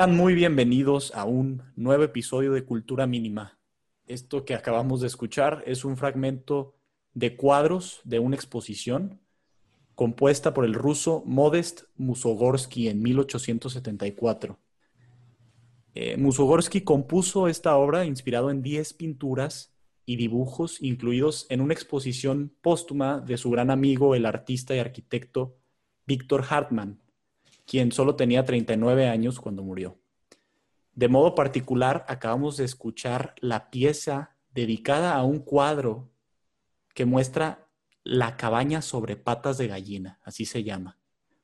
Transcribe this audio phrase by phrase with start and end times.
[0.00, 3.58] Sean muy bienvenidos a un nuevo episodio de Cultura Mínima.
[4.06, 6.74] Esto que acabamos de escuchar es un fragmento
[7.12, 9.20] de cuadros de una exposición
[9.94, 14.58] compuesta por el ruso Modest Musogorsky en 1874.
[15.94, 19.74] Eh, Musogorsky compuso esta obra inspirado en 10 pinturas
[20.06, 25.58] y dibujos incluidos en una exposición póstuma de su gran amigo, el artista y arquitecto
[26.06, 27.02] Víctor Hartmann,
[27.70, 29.96] quien solo tenía 39 años cuando murió.
[30.92, 36.10] De modo particular, acabamos de escuchar la pieza dedicada a un cuadro
[36.94, 37.68] que muestra
[38.02, 40.98] la cabaña sobre patas de gallina, así se llama.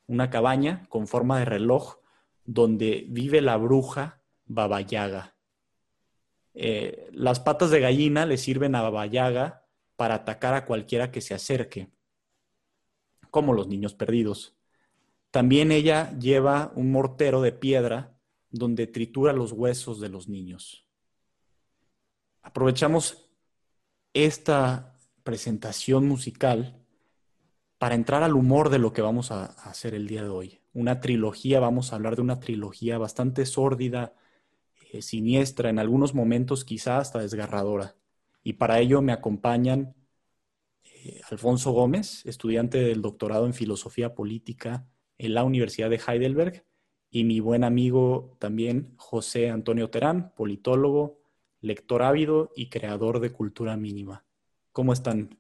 [0.08, 1.98] Una cabaña con forma de reloj
[2.44, 5.36] donde vive la bruja Baba Yaga.
[6.54, 9.64] Eh, las patas de gallina le sirven a Baba Yaga
[9.94, 11.92] para atacar a cualquiera que se acerque,
[13.30, 14.56] como los niños perdidos.
[15.36, 20.88] También ella lleva un mortero de piedra donde tritura los huesos de los niños.
[22.40, 23.28] Aprovechamos
[24.14, 26.82] esta presentación musical
[27.76, 30.62] para entrar al humor de lo que vamos a hacer el día de hoy.
[30.72, 34.14] Una trilogía, vamos a hablar de una trilogía bastante sórdida,
[34.90, 37.94] eh, siniestra, en algunos momentos quizá hasta desgarradora.
[38.42, 39.94] Y para ello me acompañan
[40.82, 44.86] eh, Alfonso Gómez, estudiante del doctorado en Filosofía Política
[45.18, 46.64] en la Universidad de Heidelberg,
[47.10, 51.20] y mi buen amigo también José Antonio Terán, politólogo,
[51.60, 54.24] lector ávido y creador de cultura mínima.
[54.72, 55.38] ¿Cómo están?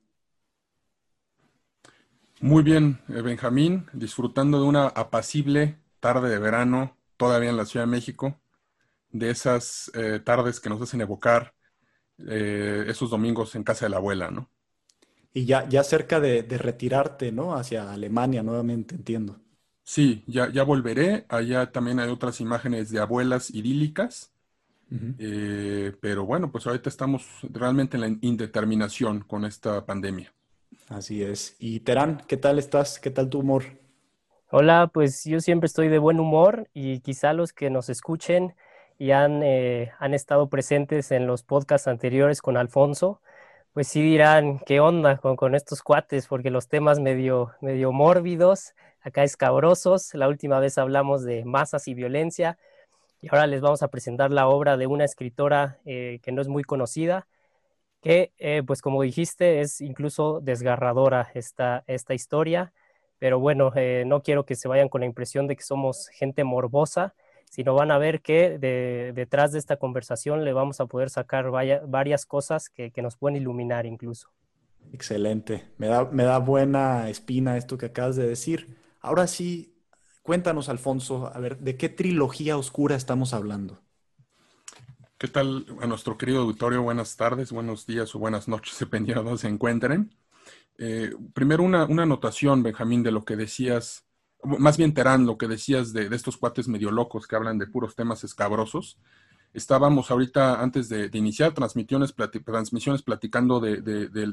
[2.40, 7.86] Muy bien, eh, Benjamín, disfrutando de una apacible tarde de verano, todavía en la Ciudad
[7.86, 8.38] de México,
[9.10, 11.54] de esas eh, tardes que nos hacen evocar
[12.18, 14.50] eh, esos domingos en casa de la abuela, ¿no?
[15.32, 17.56] Y ya, ya cerca de, retirarte, ¿no?
[17.56, 19.38] Hacia Alemania nuevamente, entiendo.
[19.88, 21.26] Sí, ya, ya volveré.
[21.28, 24.32] Allá también hay otras imágenes de abuelas idílicas
[25.18, 30.32] eh, pero bueno, pues ahorita estamos realmente en la indeterminación con esta pandemia.
[30.88, 31.56] Así es.
[31.58, 33.00] Y Terán, ¿qué tal estás?
[33.00, 33.64] ¿Qué tal tu humor?
[34.50, 38.54] Hola, pues yo siempre estoy de buen humor y quizá los que nos escuchen
[38.98, 43.20] y han, eh, han estado presentes en los podcasts anteriores con Alfonso,
[43.72, 46.28] pues sí dirán, ¿qué onda con, con estos cuates?
[46.28, 48.74] Porque los temas medio, medio mórbidos,
[49.06, 50.12] acá escabrosos.
[50.14, 52.58] La última vez hablamos de masas y violencia
[53.22, 56.48] y ahora les vamos a presentar la obra de una escritora eh, que no es
[56.48, 57.28] muy conocida,
[58.02, 62.72] que, eh, pues como dijiste, es incluso desgarradora esta, esta historia.
[63.18, 66.42] Pero bueno, eh, no quiero que se vayan con la impresión de que somos gente
[66.44, 67.14] morbosa,
[67.48, 68.58] sino van a ver que
[69.14, 73.36] detrás de esta conversación le vamos a poder sacar varias cosas que, que, nos pueden
[73.36, 74.30] iluminar incluso.
[74.92, 75.64] Excelente.
[75.78, 78.85] Me da, me da buena espina esto que acabas de decir.
[79.06, 79.72] Ahora sí,
[80.26, 83.78] Cuéntanos, Alfonso, a ver, ¿de qué trilogía oscura estamos hablando?
[85.18, 86.82] ¿Qué tal a nuestro querido auditorio?
[86.82, 90.12] Buenas tardes, buenos días o buenas noches, dependiendo de dónde se encuentren.
[90.78, 94.04] Eh, primero, una, anotación, Benjamín, de lo que decías,
[94.42, 97.94] más bien Terán, lo que decías de, estos cuates medio locos que hablan de puros
[97.94, 98.98] temas escabrosos.
[99.54, 102.12] Estábamos ahorita, antes de, iniciar transmisiones,
[102.44, 103.80] transmisiones platicando de,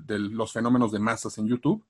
[0.07, 1.85] los fenómenos de masas en YouTube,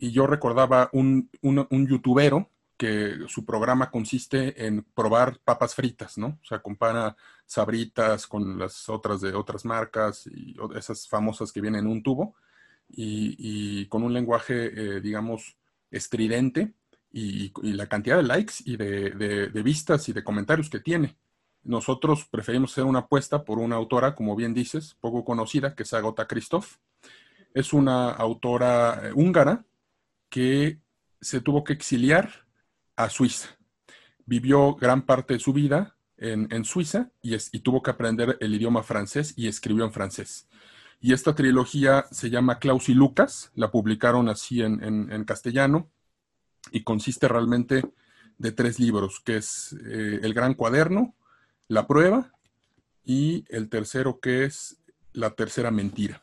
[0.00, 2.50] y yo recordaba un, un, un youtubero
[2.80, 6.38] que su programa consiste en probar papas fritas, ¿no?
[6.42, 7.14] O sea, compara
[7.44, 12.34] sabritas con las otras de otras marcas y esas famosas que vienen en un tubo
[12.88, 15.58] y, con un lenguaje, eh, digamos,
[15.90, 16.72] estridente
[17.12, 21.18] y, la cantidad de likes y de, vistas y de comentarios que tiene.
[21.62, 25.92] Nosotros preferimos hacer una apuesta por una autora, como bien dices, poco conocida, que es
[25.92, 26.76] Agota Christoph.
[27.52, 29.66] Es una autora eh, húngara
[30.30, 30.80] que
[31.20, 32.46] se tuvo que exiliar
[32.96, 33.58] a Suiza.
[34.24, 39.34] Vivió gran parte de su vida en, Suiza y, tuvo que aprender el idioma francés
[39.36, 40.48] y escribió en francés.
[41.00, 45.90] Y esta trilogía se llama Klaus y Lucas, la publicaron así en, castellano
[46.70, 47.84] y consiste realmente
[48.36, 51.14] de tres libros, que es eh, El Gran Cuaderno,
[51.68, 52.32] La Prueba
[53.02, 54.82] y el tercero que es
[55.12, 56.22] La Tercera Mentira.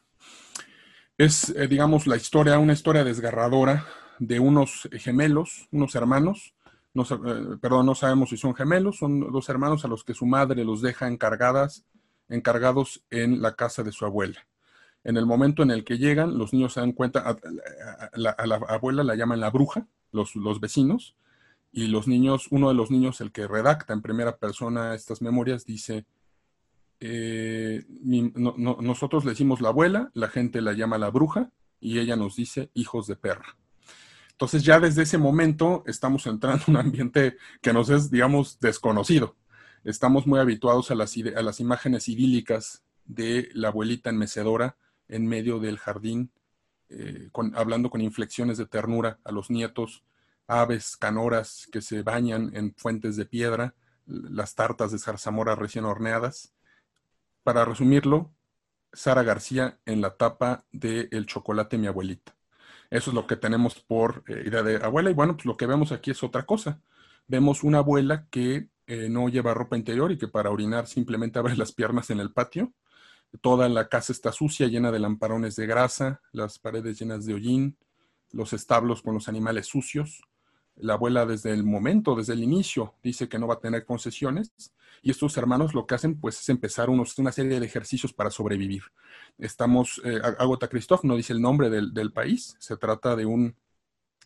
[1.18, 3.86] Es, eh, digamos, la historia, una historia desgarradora
[4.20, 6.54] de unos gemelos, unos hermanos,
[6.94, 10.26] no, eh, perdón, no sabemos si son gemelos, son dos hermanos a los que su
[10.26, 11.86] madre los deja encargadas,
[12.30, 14.48] encargados en la casa de su abuela.
[15.04, 18.32] En el momento en el que llegan, los niños se dan cuenta, a, la,
[18.68, 21.16] abuela la llaman la bruja, los, los vecinos,
[21.72, 25.66] y los niños, uno de los niños, el que redacta en primera persona estas memorias,
[25.66, 26.06] dice,
[27.00, 32.36] eh, nosotros le decimos la abuela, la gente la llama la bruja, y ella nos
[32.36, 33.58] dice hijos de perra.
[34.32, 39.36] Entonces ya desde ese momento estamos entrando en un ambiente que nos es, digamos, desconocido.
[39.84, 44.78] estamos muy habituados a las, a las imágenes idílicas de la abuelita en mecedora
[45.08, 46.32] en medio del jardín,
[46.90, 50.04] eh, hablando con inflexiones de ternura a los nietos,
[50.48, 56.54] aves, canoras que se bañan en fuentes de piedra, las tartas de zarzamora recién horneadas.
[57.48, 58.36] Para resumirlo,
[58.92, 62.36] Sara García en la tapa de El chocolate mi abuelita.
[62.90, 65.12] Eso es lo que tenemos por eh, idea de abuela.
[65.12, 66.82] Y bueno, pues lo que vemos aquí es otra cosa.
[67.26, 71.56] Vemos una abuela que eh, no lleva ropa interior y que para orinar simplemente abre
[71.56, 72.74] las piernas en el patio.
[73.40, 77.78] Toda la casa está sucia, llena de lamparones de grasa, las paredes llenas de hollín,
[78.34, 80.22] los establos con los animales sucios.
[80.80, 84.52] La abuela desde el momento, desde el inicio, dice que no va a tener concesiones
[85.02, 88.32] y estos hermanos lo que hacen pues es empezar unos, una serie de ejercicios para
[88.32, 88.84] sobrevivir.
[89.38, 93.56] Estamos, eh, Agota Christoph no dice el nombre del, país, se trata de un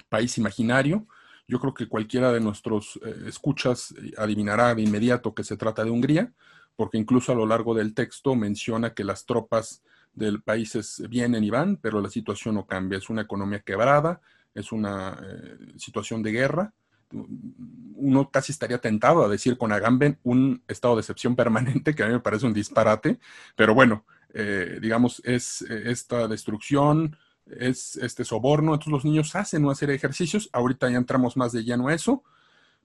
[0.10, 1.08] país imaginario.
[1.48, 5.84] Yo creo que cualquiera de nuestros eh, escuchas eh, adivinará de inmediato que se trata
[5.84, 6.32] de Hungría,
[6.76, 9.84] porque incluso a lo largo del texto menciona que las tropas
[10.14, 12.98] del país vienen y van, pero la situación no cambia.
[12.98, 14.22] Es una economía quebrada,
[14.54, 16.74] es una eh, situación de guerra.
[17.12, 22.08] Uno casi estaría tentado a decir con Agamben un estado de excepción permanente, que a
[22.08, 23.20] mí me parece un disparate,
[23.56, 29.66] pero bueno, eh, digamos, es eh, esta destrucción, es este soborno, entonces los niños hacen
[29.66, 32.24] una serie de ejercicios, ahorita ya entramos más de lleno a eso,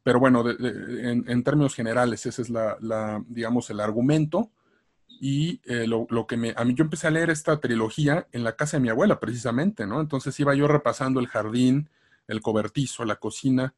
[0.02, 4.52] pero bueno, en, términos generales, ese es la, digamos, el argumento.
[5.20, 8.56] Y eh, lo, que me, a mí yo empecé a leer esta trilogía en la
[8.56, 10.00] casa de mi abuela, precisamente, ¿no?
[10.00, 11.88] Entonces iba yo repasando el jardín,
[12.28, 13.74] el cobertizo, la cocina,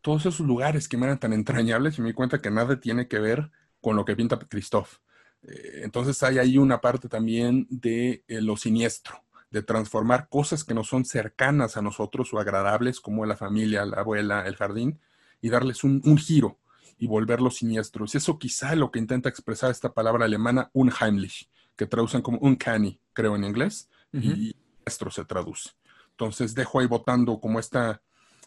[0.00, 3.08] todos esos lugares que me eran tan entrañables y me di cuenta que nada tiene
[3.08, 3.50] que ver
[3.80, 4.98] con lo que pinta Christoph.
[5.42, 10.74] Eh, entonces hay ahí una parte también de eh, lo siniestro, de transformar cosas que
[10.74, 15.00] no son cercanas a nosotros o agradables, como la familia, la abuela, el jardín,
[15.40, 16.58] y darles un, un giro
[16.98, 18.14] y volverlos siniestros.
[18.14, 23.00] Eso quizá es lo que intenta expresar esta palabra alemana unheimlich, que traducen como uncanny,
[23.12, 25.70] creo en inglés, y siniestro se traduce.
[26.10, 28.02] Entonces dejo ahí votando como esta,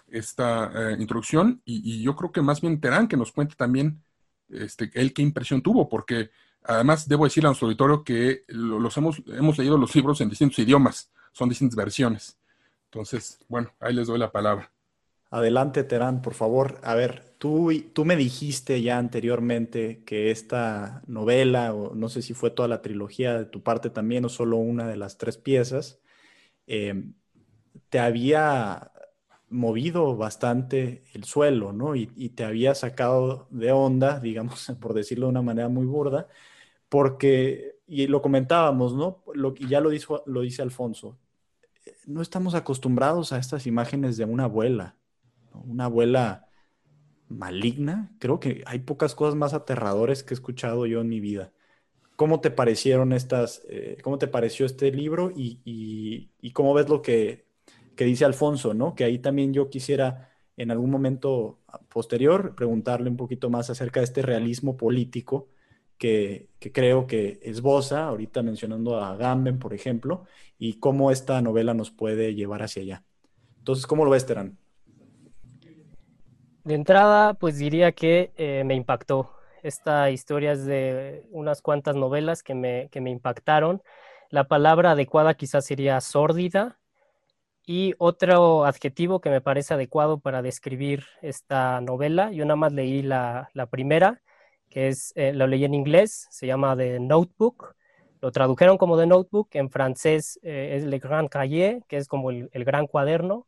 [0.07, 4.03] esta eh, introducción y, yo creo que más bien Terán que nos cuente también
[4.49, 6.31] este, él qué impresión tuvo, porque
[6.64, 10.59] además debo decirle a nuestro auditorio que los hemos, hemos leído los libros en distintos
[10.59, 12.37] idiomas, son distintas versiones.
[12.85, 14.69] Entonces, bueno, ahí les doy la palabra.
[15.31, 16.80] Adelante, Terán, por favor.
[16.83, 22.33] A ver, tú, tú me dijiste ya anteriormente que esta novela, o no sé si
[22.33, 26.02] fue toda la trilogía de tu parte también, o solo una de las tres piezas,
[26.68, 27.16] em,
[27.90, 28.92] te había
[29.50, 31.95] movido bastante el suelo, ¿no?
[31.95, 36.28] Y, te había sacado de onda, digamos, por decirlo de una manera muy burda,
[36.90, 39.23] porque, y lo comentábamos, ¿no?
[39.59, 41.19] Y ya lo, dijo, lo dice Alfonso,
[42.07, 44.97] no estamos acostumbrados a estas imágenes de una abuela,
[45.53, 46.47] una abuela
[47.31, 48.13] maligna.
[48.19, 51.51] Creo que hay pocas cosas más aterradores que he escuchado yo en mi vida.
[52.15, 57.45] ¿Cómo te parecieron estas, eh, cómo te pareció este libro y, cómo ves lo que,
[57.97, 58.95] dice Alfonso, ¿no?
[58.95, 64.05] Que ahí también yo quisiera en algún momento posterior preguntarle un poquito más acerca de
[64.05, 65.49] este realismo político
[65.97, 70.25] que, que, creo que esboza, ahorita mencionando a Gamben, por ejemplo,
[70.57, 73.03] y cómo esta novela nos puede llevar hacia allá.
[73.59, 74.57] Entonces, ¿cómo lo ves, Terán?
[76.63, 79.31] De entrada, pues diría que eh, me impactó.
[79.63, 83.81] Esta historia es de unas cuantas novelas que me, que me impactaron.
[84.30, 86.80] La palabra adecuada quizás sería sórdida.
[87.65, 93.01] Y otro adjetivo que me parece adecuado para describir esta novela, yo nada más leí
[93.01, 94.21] la, la primera,
[94.69, 97.75] que es, eh, lo leí en inglés, se llama The Notebook.
[98.21, 102.31] Lo tradujeron como The Notebook, en francés eh, es Le Grand Cahier, que es como
[102.31, 103.47] el, el gran cuaderno.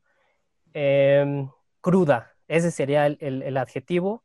[0.73, 1.49] Em,
[1.81, 4.23] cruda, ese sería el, adjetivo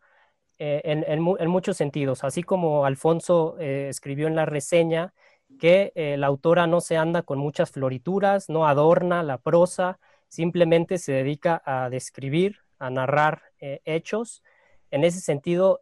[0.58, 2.24] eh, en, muchos sentidos.
[2.24, 5.14] Así como Alfonso eh, escribió en la reseña
[5.58, 10.98] que eh, la autora no se anda con muchas florituras, no adorna la prosa, simplemente
[10.98, 14.42] se dedica a describir, a narrar hechos.
[14.90, 15.80] En ese sentido,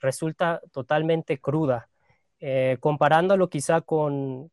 [0.00, 1.88] resulta totalmente cruda.
[2.80, 4.50] comparándolo quizá con,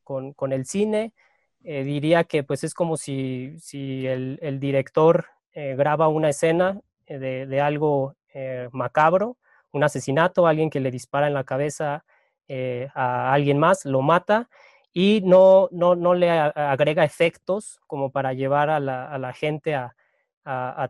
[0.52, 1.14] el cine,
[1.62, 6.80] diría que pues es como si, el, el director graba una escena
[7.14, 9.38] eh, de, algo eh, macabro,
[9.72, 12.04] un asesinato, alguien que le dispara en la cabeza
[12.48, 14.50] eh, a alguien más, lo mata
[14.92, 19.96] y no, no, no le agrega efectos como para llevar a la, gente a,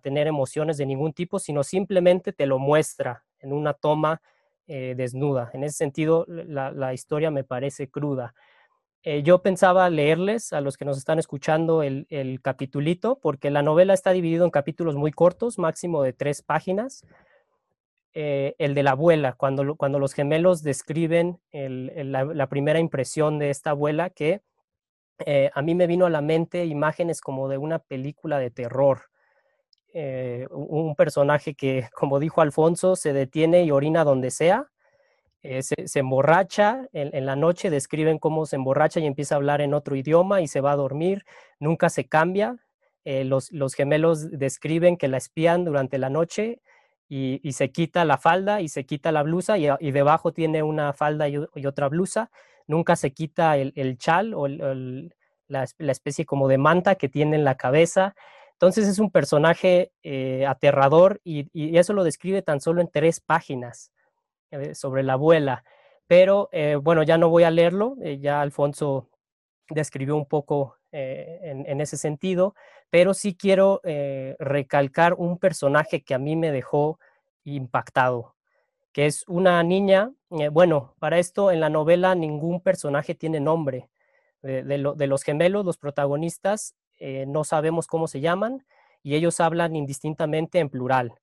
[0.02, 4.22] tener emociones de ningún tipo, sino simplemente te lo muestra en una toma
[4.68, 5.52] desnuda.
[5.54, 8.34] En ese sentido, la, la historia me parece cruda.
[9.06, 13.62] Eh, yo pensaba leerles a los que nos están escuchando el, el capitulito, porque la
[13.62, 17.06] novela está dividida en capítulos muy cortos, máximo de tres páginas.
[18.16, 23.72] eh, el de la abuela, cuando, cuando los gemelos describen la, primera impresión de esta
[23.72, 24.42] abuela, que
[25.26, 29.10] eh, a mí me vino a la mente imágenes como de una película de terror.
[30.52, 34.70] Un personaje que, como dijo Alfonso, se detiene y orina donde sea,
[35.44, 39.96] se, emborracha en, la noche, describen cómo se emborracha y empieza a hablar en otro
[39.96, 41.26] idioma y se va a dormir,
[41.60, 42.56] nunca se cambia.
[43.06, 46.62] los, los gemelos describen que la espían durante la noche
[47.16, 51.30] y, se quita la falda y se quita la blusa y, debajo tiene una falda
[51.30, 52.32] y, otra blusa.
[52.66, 57.56] Nunca se quita el, chal o la, especie como de manta que tiene en la
[57.56, 58.16] cabeza.
[58.54, 63.92] Entonces es un personaje eh, aterrador y, eso lo describe tan solo en tres páginas
[64.54, 65.64] eh, sobre la abuela.
[66.08, 69.10] Pero eh, bueno, ya no voy a leerlo, ya Alfonso
[69.70, 72.54] describió un poco en, ese sentido,
[72.94, 77.00] pero sí quiero eh, recalcar un personaje que a mí me dejó
[77.44, 78.36] impactado,
[78.92, 83.90] que es una niña, eh, bueno, para esto en la novela ningún personaje tiene nombre.
[84.44, 88.64] De, los gemelos, los protagonistas, eh, no sabemos cómo se llaman
[89.02, 91.14] y ellos hablan indistintamente en plural.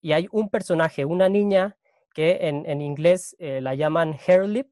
[0.00, 1.76] Y hay un personaje, una niña,
[2.12, 4.68] que en, en inglés la llaman hair lip,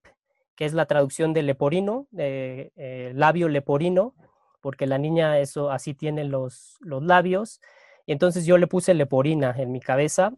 [0.56, 4.14] que es la traducción de leporino, de labio leporino,
[4.60, 7.60] porque la niña eso así tiene los, los labios.
[8.06, 10.32] Y entonces yo le puse leporina en mi cabeza.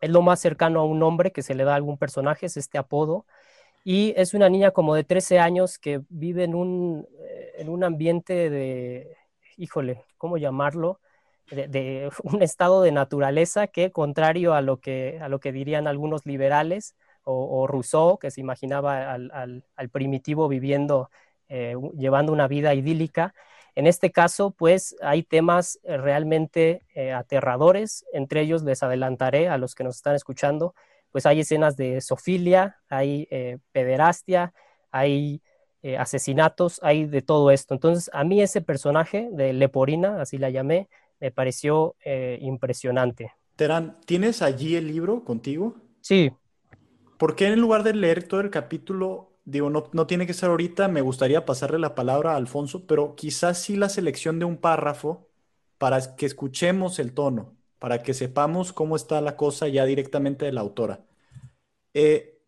[0.00, 2.56] Es lo más cercano a un nombre que se le da a algún personaje, es
[2.56, 3.26] este apodo.
[3.84, 7.84] Y es una niña como de 13 años que vive en un, eh, en un
[7.84, 9.16] ambiente de,
[9.56, 11.00] híjole, ¿cómo llamarlo?
[11.50, 16.24] De, un estado de naturaleza que, contrario a lo que, a lo que dirían algunos
[16.26, 16.94] liberales
[17.24, 21.10] o, Rousseau, que se imaginaba al, al, primitivo viviendo,
[21.48, 23.34] eh, llevando una vida idílica,
[23.74, 29.56] en este caso, pues hay temas eh, realmente eh, aterradores, entre ellos les adelantaré a
[29.56, 30.74] los que nos están escuchando,
[31.10, 33.28] pues hay escenas de sofilia, hay
[33.72, 34.54] pederastia,
[34.90, 35.42] hay
[35.98, 37.74] asesinatos, hay de todo esto.
[37.74, 40.88] Entonces, a mí ese personaje de Leporina, así la llamé,
[41.22, 41.96] me pareció
[42.40, 43.32] impresionante.
[43.56, 45.76] Terán, ¿tienes allí el libro contigo?
[46.00, 46.32] Sí.
[47.16, 50.50] ¿Por qué en lugar de leer todo el capítulo digo, no, no, tiene que ser
[50.50, 54.56] ahorita, me gustaría pasarle la palabra a Alfonso, pero quizás sí la selección de un
[54.56, 55.28] párrafo
[55.78, 60.52] para que escuchemos el tono, para que sepamos cómo está la cosa ya directamente de
[60.52, 61.04] la autora.
[61.94, 62.40] Eh,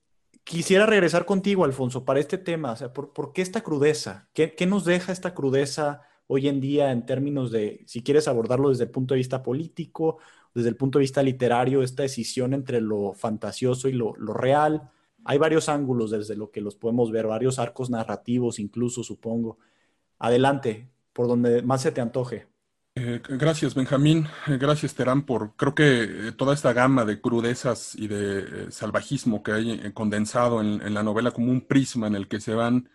[0.44, 4.28] quisiera regresar contigo, Alfonso, para este tema, o sea, ¿por, qué esta crudeza?
[4.32, 8.70] ¿Qué, ¿Qué, nos deja esta crudeza hoy en día en términos de, si quieres abordarlo
[8.70, 10.18] desde el punto de vista político,
[10.54, 14.90] desde el punto de vista literario, esta decisión entre lo fantasioso y lo, lo real?
[15.24, 19.58] Hay varios ángulos desde lo que los podemos ver, varios arcos narrativos incluso, supongo.
[20.18, 22.46] Adelante, por donde más se te antoje.
[22.96, 24.28] Eh, gracias, Benjamín.
[24.46, 29.42] Eh, gracias, Terán, por creo que eh, toda esta gama de crudezas y de salvajismo
[29.42, 32.88] que hay condensado en, la novela como un prisma en el que se van,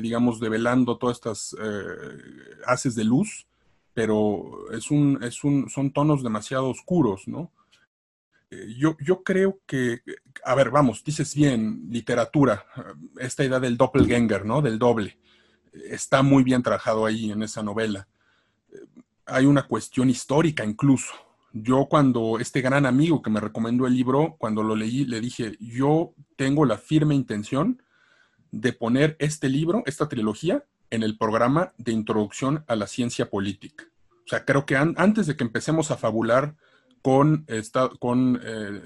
[0.00, 1.56] digamos, develando todas estas
[2.66, 3.46] haces de luz,
[3.94, 7.50] pero es un, es un, son tonos demasiado oscuros, ¿no?
[8.52, 10.02] Eh, yo, yo creo que,
[10.44, 12.80] a ver, vamos, dices bien, literatura, eh,
[13.20, 14.60] esta idea del doppelganger, ¿no?
[14.60, 15.18] Del doble,
[15.72, 18.06] está muy bien trabajado ahí en esa novela.
[18.70, 18.76] Eh,
[19.24, 21.14] hay una cuestión histórica incluso.
[21.54, 25.56] Yo cuando este gran amigo que me recomendó el libro, cuando lo leí, le dije,
[25.58, 27.82] yo tengo la firme intención
[28.52, 33.84] de poner este libro, esta trilogía, en el programa de introducción a la ciencia política.
[34.24, 36.54] O sea, creo que antes de que empecemos a fabular
[37.02, 37.46] con,
[37.98, 38.80] con eh,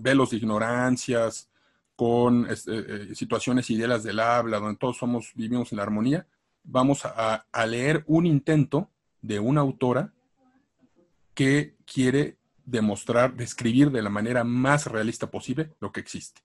[0.00, 1.48] velos de ignorancias,
[1.94, 6.26] con este, eh, situaciones ideales del habla, donde todos somos, vivimos en la armonía,
[6.64, 8.90] vamos a, leer un intento
[9.22, 10.12] de una autora
[11.34, 16.40] que quiere demostrar, describir de la manera más realista posible lo que existe.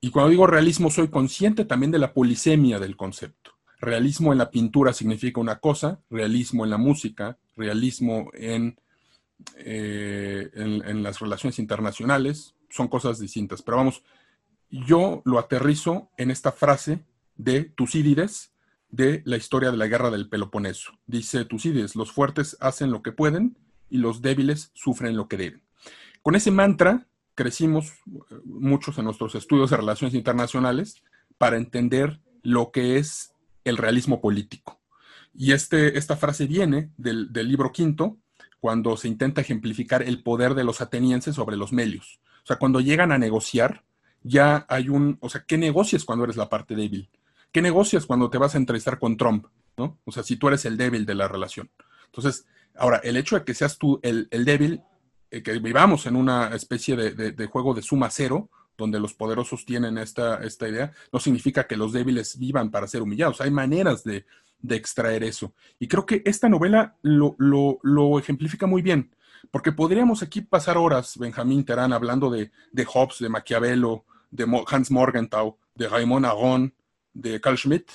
[0.00, 3.52] Y cuando digo realismo, soy consciente también de la polisemia del concepto.
[3.80, 8.78] Realismo en la pintura significa una cosa, realismo en la música, realismo en
[9.58, 13.62] eh, en, las relaciones internacionales, son cosas distintas.
[13.62, 14.02] Pero vamos,
[14.70, 17.04] yo lo aterrizo en esta frase
[17.36, 18.52] de Tucídides
[18.88, 20.92] de la historia de la guerra del Peloponeso.
[21.06, 23.58] Dice Tucídides, los fuertes hacen lo que pueden
[23.90, 25.62] y los débiles sufren lo que deben.
[26.22, 31.04] Con ese mantra crecimos eh, muchos en nuestros estudios de relaciones internacionales
[31.38, 34.80] para entender lo que es el realismo político.
[35.32, 38.16] Y este, esta frase viene del, del libro quinto,
[38.58, 42.20] cuando se intenta ejemplificar el poder de los atenienses sobre los melios.
[42.42, 43.84] O sea, cuando llegan a negociar,
[44.22, 47.08] ya hay un, o sea, ¿qué negocias cuando eres la parte débil?
[47.52, 49.46] ¿Qué negocias cuando te vas a entrevistar con Trump?
[49.76, 49.98] ¿no?
[50.04, 51.70] O sea, si tú eres el débil de la relación.
[52.06, 54.80] Entonces, ahora, el hecho de que seas tú el, débil
[55.30, 59.98] eh, que vivamos en una especie de, juego de suma cero, donde los poderosos tienen
[59.98, 63.40] esta, idea, no significa que los débiles vivan para ser humillados.
[63.40, 64.24] Hay maneras de,
[64.68, 65.54] extraer eso.
[65.78, 69.14] Y creo que esta novela lo, ejemplifica muy bien,
[69.50, 74.90] porque podríamos aquí pasar horas, Benjamín Terán, hablando de, de Hobbes, de Maquiavelo, de Hans
[74.90, 76.74] Morgenthau, de Raymond Aron,
[77.12, 77.90] de Carl Schmitt,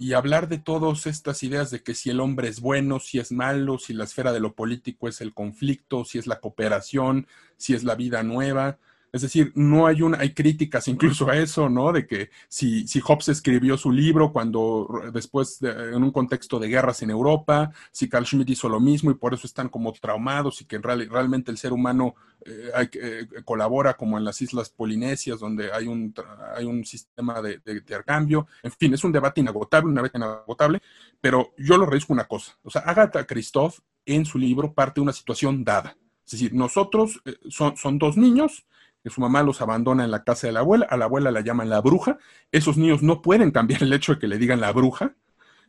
[0.00, 3.32] y hablar de todas estas ideas de que si el hombre es bueno, si es
[3.32, 7.26] malo, si la esfera de lo político es el conflicto, si es la cooperación,
[7.58, 8.78] si es la vida nueva.
[9.12, 11.92] Es decir, no hay una, hay críticas incluso a eso, ¿no?
[11.92, 17.02] De que si, si Hobbes escribió su libro cuando después en un contexto de guerras
[17.02, 20.64] en Europa, si Carl Schmitt hizo lo mismo y por eso están como traumados y
[20.64, 22.14] que realmente el ser humano
[22.44, 26.14] eh, eh, colabora como en las islas polinesias donde hay un,
[26.54, 28.46] hay un sistema de, intercambio.
[28.62, 30.80] En fin, es un debate inagotable, una vez inagotable,
[31.20, 32.56] pero yo lo revisco una cosa.
[32.62, 35.96] O sea, Agatha Christoph en su libro parte de una situación dada.
[36.24, 38.64] Es decir, nosotros eh, son, son dos niños
[39.02, 41.40] que su mamá los abandona en la casa de la abuela, a la abuela la
[41.40, 42.18] llaman la bruja,
[42.52, 45.14] esos niños no pueden cambiar el hecho de que le digan la bruja,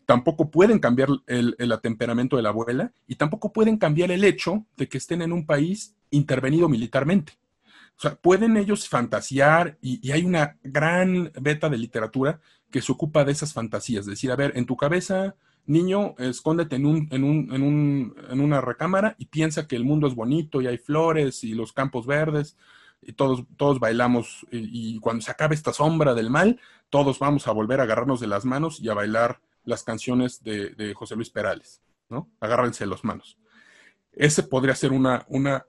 [0.06, 4.89] tampoco pueden cambiar el, temperamento de la abuela y tampoco pueden cambiar el hecho de
[4.89, 7.34] que estén en un país intervenido militarmente.
[7.98, 13.24] O sea, pueden ellos fantasear y, hay una gran beta de literatura que se ocupa
[13.24, 17.24] de esas fantasías, es decir, a ver, en tu cabeza, niño, escóndete en, un, en,
[17.24, 20.78] un, en, un, en una recámara y piensa que el mundo es bonito y hay
[20.78, 22.58] flores y los campos verdes
[23.02, 26.60] y todos, todos bailamos y, cuando se acabe esta sombra del mal,
[26.90, 30.94] todos vamos a volver a agarrarnos de las manos y a bailar las canciones de,
[30.96, 32.30] José Luis Perales, ¿no?
[32.40, 33.38] Agárrense las manos.
[34.12, 35.66] Ese podría ser una, una,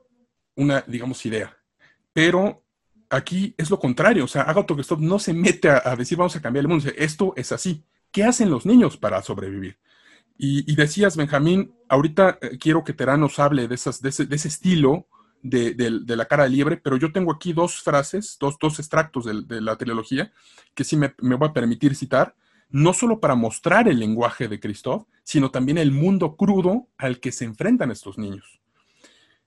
[0.57, 1.57] una, digamos, idea.
[2.12, 2.62] Pero
[3.09, 6.42] aquí es lo contrario, o sea, Agatha Christoph no se mete a, decir vamos a
[6.42, 7.85] cambiar el mundo, esto es así.
[8.11, 9.79] ¿Qué hacen los niños para sobrevivir?
[10.37, 14.35] Y, decías, Benjamín, ahorita eh, quiero que Terán nos hable de, esas, de, ese, de
[14.35, 15.07] ese estilo
[15.42, 19.61] de, la cara de liebre, pero yo tengo aquí dos frases, dos, dos extractos de,
[19.61, 20.33] la trilogía
[20.74, 22.35] que sí me, me, voy a permitir citar,
[22.70, 27.33] no solo para mostrar el lenguaje de Christoph, sino también el mundo crudo al que
[27.33, 28.61] se enfrentan estos niños.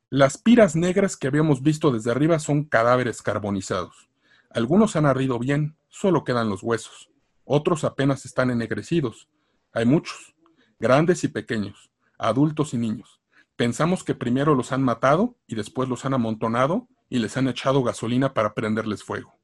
[0.09, 4.09] Las piras negras que habíamos visto desde arriba son cadáveres carbonizados.
[4.51, 7.09] Algunos han ardido bien, solo quedan los huesos.
[7.43, 9.27] Otros apenas están ennegrecidos.
[9.73, 10.35] Hay muchos,
[10.79, 13.19] grandes y pequeños, adultos y niños.
[13.55, 17.83] Pensamos que primero los han matado y después los han amontonado y les han echado
[17.83, 19.35] gasolina para prenderles fuego.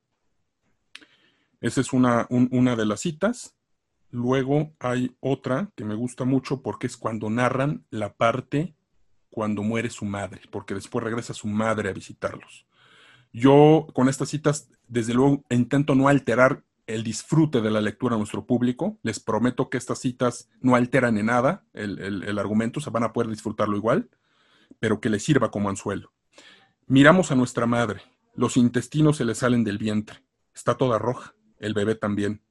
[1.62, 3.56] Esa es una, una de las citas.
[4.10, 8.76] Luego hay otra que me gusta mucho porque es cuando narran la parte
[9.30, 12.68] cuando muere su madre, porque después regresa su madre a visitarlos.
[13.32, 18.18] Yo con estas citas, desde luego, intento no alterar el disfrute de la lectura a
[18.18, 18.98] nuestro público.
[19.04, 23.14] Les prometo que estas citas no alteran en nada el, argumento, o sea, van a
[23.14, 24.10] poder disfrutarlo igual,
[24.80, 26.12] pero que les sirva como anzuelo.
[26.88, 28.02] Miramos a nuestra madre,
[28.36, 30.24] los intestinos se le salen del vientre,
[30.54, 32.42] está toda roja, el bebé también.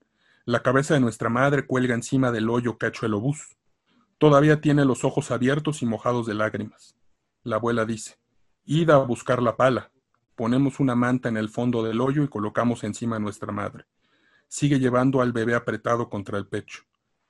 [0.45, 3.57] La cabeza de nuestra madre cuelga encima del hoyo que ha hecho el obús.
[4.19, 6.97] Todavía tiene los ojos abiertos y mojados de lágrimas.
[7.43, 8.19] La abuela dice,
[8.65, 9.91] id a buscar la pala.
[10.35, 13.85] Ponemos una manta en el fondo del hoyo y colocamos encima a nuestra madre.
[14.51, 16.83] Sigue llevando al bebé apretado contra el pecho.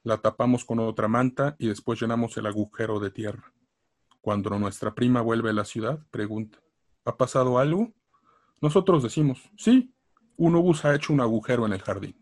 [0.05, 3.53] La tapamos con otra manta y después llenamos el agujero de tierra.
[4.23, 6.59] Cuando nuestra prima vuelve a la ciudad, pregunta,
[7.05, 7.93] ¿ha pasado algo?
[8.63, 9.95] Nosotros decimos, sí,
[10.39, 12.17] un obús ha hecho un agujero en el jardín.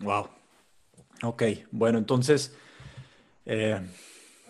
[0.00, 0.28] Wow.
[1.22, 2.56] Ok, bueno, entonces,
[3.46, 3.80] eh,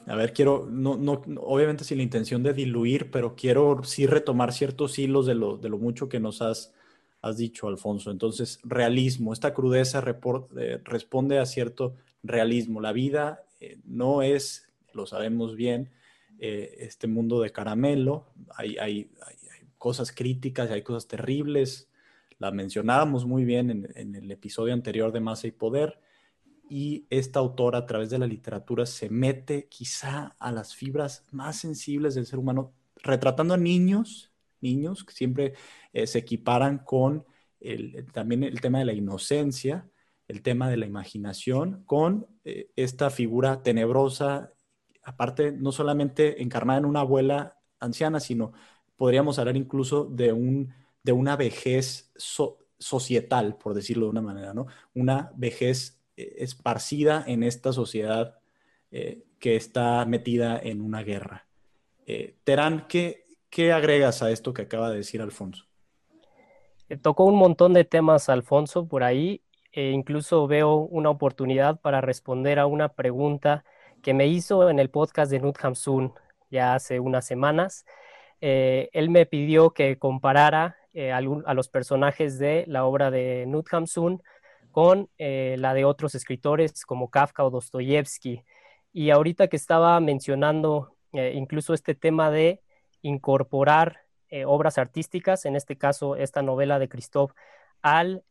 [0.06, 4.52] a ver, quiero, no, no, obviamente sin la intención de diluir, pero quiero sí retomar
[4.52, 6.74] ciertos hilos de lo, de lo mucho que nos has,
[7.22, 8.10] has dicho, Alfonso.
[8.10, 10.04] Entonces, realismo, esta crudeza
[10.56, 12.80] eh, responde a cierto realismo.
[12.80, 15.90] La vida eh, no es, lo sabemos bien,
[16.38, 18.26] eh, este mundo de caramelo.
[18.56, 19.10] Hay, hay,
[19.78, 21.88] cosas críticas, hay cosas terribles.
[22.38, 25.98] La mencionábamos muy bien en, en el episodio anterior de Masa y Poder
[26.74, 31.56] y esta autora a través de la literatura se mete quizá a las fibras más
[31.60, 35.54] sensibles del ser humano, retratando a niños, niños que siempre
[35.92, 37.24] eh, se equiparan con
[37.60, 39.88] el, también el tema de la inocencia,
[40.26, 44.52] el tema de la imaginación, con eh, esta figura tenebrosa,
[45.04, 48.52] aparte no solamente encarnada en una abuela anciana, sino
[48.96, 52.10] podríamos hablar incluso de, un, de una vejez
[52.78, 54.66] societal, por decirlo de una manera, ¿no?
[54.92, 58.38] Una vejez esparcida en esta sociedad
[58.90, 61.46] eh, que está metida en una guerra.
[62.06, 65.64] Eh, Terán, ¿qué, ¿qué agregas a esto que acaba de decir Alfonso?
[67.02, 69.42] Tocó un montón de temas, Alfonso, por ahí.
[69.72, 73.64] E incluso veo una oportunidad para responder a una pregunta
[74.02, 76.12] que me hizo en el podcast de Nut Hamsun
[76.50, 77.84] ya hace unas semanas.
[78.40, 83.66] Eh, él me pidió que comparara eh, a, los personajes de la obra de Nut
[83.72, 84.22] Hamsun
[84.74, 88.42] con eh, la de otros escritores como Kafka o Dostoyevsky.
[88.92, 92.60] Y ahorita que estaba mencionando incluso este tema de
[93.02, 94.00] incorporar
[94.46, 97.30] obras artísticas, en este caso esta novela de Christoph,
[97.82, 98.24] al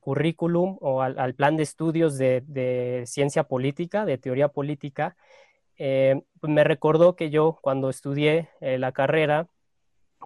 [0.00, 5.14] currículum o al, plan de estudios de, ciencia política, de teoría política,
[5.76, 9.48] pues me recordó que yo cuando estudié la carrera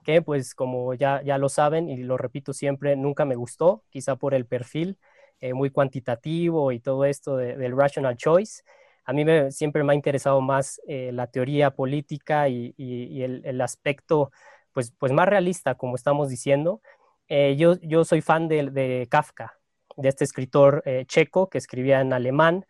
[0.05, 4.17] que pues como ya, ya lo saben y lo repito siempre, nunca me gustó, quizá
[4.17, 4.99] por el perfil
[5.41, 8.63] eh, muy cuantitativo y todo esto del rational choice.
[9.05, 14.31] A mí me, siempre me ha interesado más eh, la teoría política y, el, aspecto
[14.73, 16.81] pues, pues más realista, como estamos diciendo.
[17.29, 19.59] Eh, yo, soy fan de, de Kafka,
[19.97, 22.65] de este escritor checo que escribía en alemán,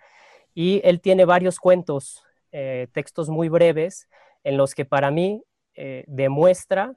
[0.52, 2.24] y él tiene varios cuentos,
[2.92, 4.08] textos muy breves,
[4.42, 5.42] en los que para mí
[6.06, 6.94] demuestra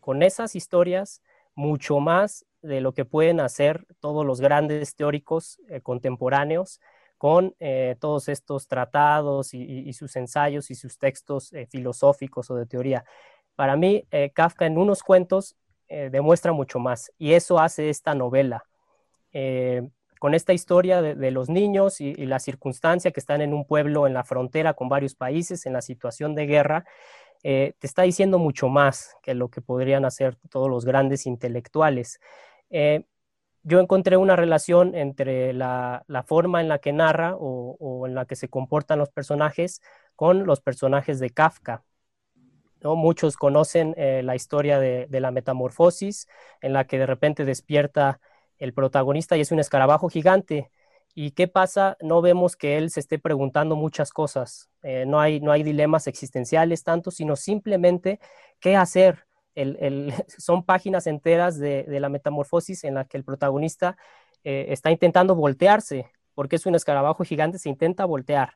[0.00, 1.22] con esas historias
[1.54, 6.80] mucho más de lo que pueden hacer todos los grandes teóricos eh, contemporáneos
[7.16, 12.64] con eh, todos estos tratados y, sus ensayos y sus textos eh, filosóficos o de
[12.64, 13.04] teoría.
[13.56, 15.54] Para mí, Kafka en unos cuentos
[15.86, 18.64] demuestra mucho más y eso hace esta novela.
[20.18, 24.14] con esta historia de, los niños y, la circunstancia que están en un pueblo en
[24.14, 26.86] la frontera con varios países, en la situación de guerra,
[27.42, 32.18] te está diciendo mucho más que lo que podrían hacer todos los grandes intelectuales.
[32.70, 33.04] Eh,
[33.62, 38.36] yo encontré una relación entre la, forma en la que narra o, en la que
[38.36, 39.82] se comportan los personajes
[40.16, 41.84] con los personajes de Kafka.
[42.80, 42.96] ¿no?
[42.96, 46.26] Muchos conocen eh, la historia de, la metamorfosis,
[46.62, 48.20] en la que de repente despierta
[48.58, 50.70] el protagonista y es un escarabajo gigante
[51.14, 51.96] ¿Y qué pasa?
[52.00, 54.70] No vemos que él se esté preguntando muchas cosas.
[54.82, 58.20] Eh, no, hay, no hay dilemas existenciales tanto, sino simplemente
[58.60, 59.26] qué hacer.
[60.38, 63.96] son páginas enteras de, la metamorfosis en la que el protagonista
[64.44, 68.54] eh, está intentando voltearse, porque es un escarabajo gigante, se intenta voltear.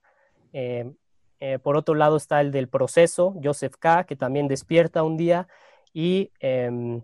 [0.53, 5.47] Eh, por otro lado está el del proceso, Joseph K., que también despierta un día
[5.93, 7.03] y, em,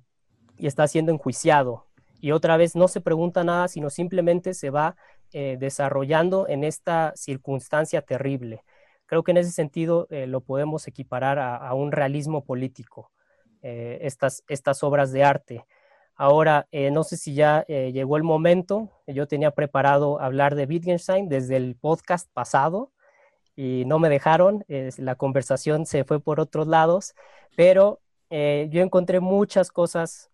[0.57, 1.87] y está siendo enjuiciado.
[2.20, 4.96] Y otra vez no se pregunta nada, sino simplemente se va
[5.33, 8.64] eh, desarrollando en esta circunstancia terrible.
[9.07, 13.12] Creo que en ese sentido eh, lo podemos equiparar a, un realismo político,
[13.62, 15.66] eh, estas, estas obras de arte.
[16.16, 21.57] Ahora, no sé si ya llegó el momento, yo tenía preparado hablar de Wittgenstein desde
[21.57, 22.92] el podcast pasado
[23.57, 27.14] y no me dejaron, la conversación se fue por otros lados,
[27.57, 30.31] pero yo encontré muchas cosas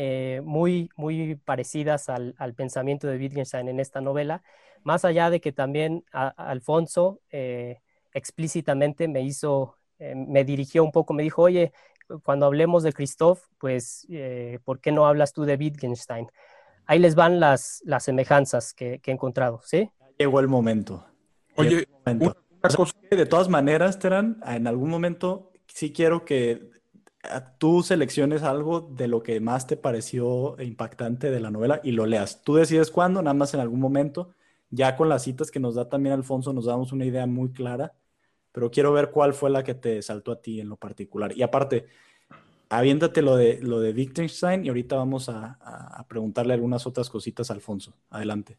[0.00, 4.44] eh, muy, muy parecidas al, pensamiento de Wittgenstein en esta novela,
[4.84, 7.80] más allá de que también Alfonso eh,
[8.14, 11.72] explícitamente me hizo, eh, me dirigió un poco, me dijo, oye,
[12.22, 14.06] cuando hablemos de Christoph, pues,
[14.64, 16.28] ¿por qué no hablas tú de Wittgenstein?
[16.86, 19.90] Ahí les van las, las semejanzas que, he encontrado, ¿sí?
[20.18, 21.04] Llegó el momento.
[21.54, 21.86] Oye,
[23.10, 26.70] de todas maneras, Terán, en algún momento sí quiero que
[27.58, 32.06] tú selecciones algo de lo que más te pareció impactante de la novela y lo
[32.06, 32.42] leas.
[32.42, 34.30] Tú decides cuándo, nada más en algún momento.
[34.70, 37.94] Ya con las citas que nos da también Alfonso nos damos una idea muy clara,
[38.58, 41.30] pero quiero ver cuál fue la que te saltó a ti en lo particular.
[41.36, 41.86] Y aparte,
[42.68, 47.54] aviéntate lo de, lo de Wittgenstein y ahorita vamos a, preguntarle algunas otras cositas a
[47.54, 47.94] Alfonso.
[48.10, 48.58] Adelante.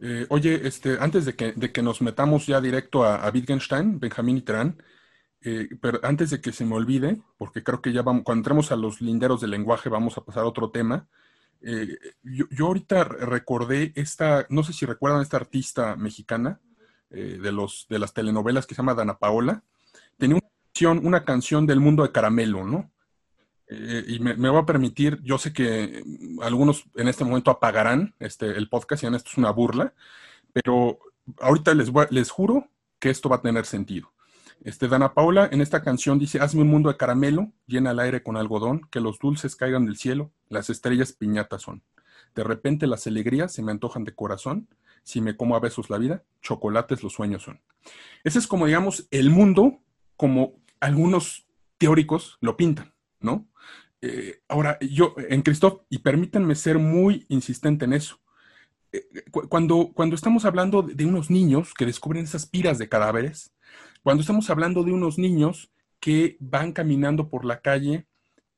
[0.00, 3.98] Eh, oye, este, antes de que, de que, nos metamos ya directo a, a Wittgenstein,
[3.98, 4.76] Benjamín y Terán,
[5.40, 8.70] eh, pero antes de que se me olvide, porque creo que ya vamos, cuando entremos
[8.70, 11.08] a los linderos del lenguaje vamos a pasar a otro tema.
[11.62, 16.60] Eh, yo, ahorita recordé esta, no sé si recuerdan esta artista mexicana
[17.10, 19.62] eh, de, los, de las telenovelas que se llama Dana Paola.
[20.16, 22.90] Tenía una canción, una canción del mundo de caramelo, ¿no?
[23.72, 26.02] y me, me, va a permitir, yo sé que
[26.42, 29.94] algunos en este momento apagarán este, el podcast y dirán esto es una burla,
[30.52, 30.98] pero
[31.40, 32.68] ahorita les, les juro
[32.98, 34.12] que esto va a tener sentido.
[34.62, 38.22] Este, Dana Paula en esta canción dice, hazme un mundo de caramelo, llena el aire
[38.22, 41.82] con algodón, que los dulces caigan del cielo, las estrellas piñatas son.
[42.34, 44.68] De repente las alegrías se me antojan de corazón,
[45.02, 47.60] si me como a besos la vida, chocolates los sueños son.
[48.24, 49.82] Ese es como, digamos, el mundo
[50.16, 51.46] como algunos
[51.78, 53.48] teóricos lo pintan, ¿no?
[54.02, 58.20] Eh, ahora, yo en Christoph, y permítanme ser muy insistente en eso,
[58.92, 59.06] eh,
[59.48, 63.52] cuando, cuando estamos hablando de unos niños que descubren esas piras de cadáveres,
[64.02, 68.06] cuando estamos hablando de unos niños que van caminando por la calle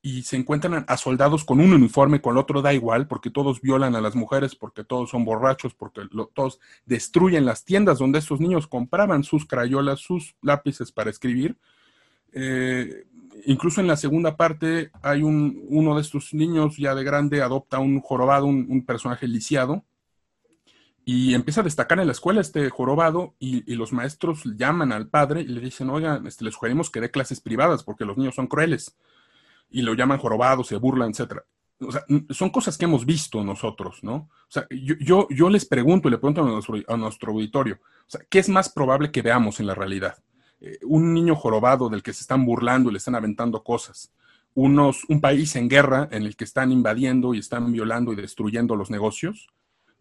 [0.05, 3.61] y se encuentran a soldados con un uniforme, con el otro da igual, porque todos
[3.61, 6.03] violan a las mujeres, porque todos son borrachos, porque
[6.35, 11.57] todos destruyen las tiendas donde estos niños compraban sus crayolas, sus lápices para escribir.
[12.33, 13.07] Eh,
[13.47, 17.79] incluso en la segunda parte hay un, uno de estos niños ya de grande adopta
[17.79, 19.85] un jorobado, un, personaje lisiado,
[21.05, 25.43] y empieza a destacar en la escuela este jorobado y, los maestros llaman al padre
[25.43, 28.49] y le dicen, oiga, este, le sugerimos que dé clases privadas porque los niños son
[28.49, 28.97] crueles
[29.73, 31.45] y lo llaman jorobado, se burlan, etcétera.
[32.31, 34.15] Son cosas que hemos visto nosotros, ¿no?
[34.15, 37.81] O sea, yo, yo, les pregunto y le pregunto a nuestro, a nuestro auditorio,
[38.29, 40.17] ¿qué es más probable que veamos en la realidad?
[40.61, 44.13] Eh, un niño jorobado del que se están burlando y le están aventando cosas,
[44.55, 48.77] unos, un país en guerra en el que están invadiendo y están violando y destruyendo
[48.77, 49.49] los negocios,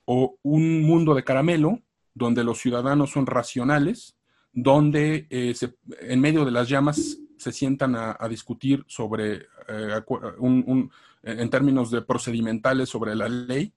[0.05, 1.79] o un mundo de caramelo
[2.13, 4.15] donde los ciudadanos son racionales,
[4.53, 5.55] donde eh,
[6.01, 10.01] en medio de las llamas se sientan a, discutir sobre, eh,
[10.38, 10.91] un,
[11.23, 13.73] en términos de procedimentales sobre la ley.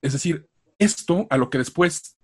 [0.00, 2.16] Es decir, esto a lo que después,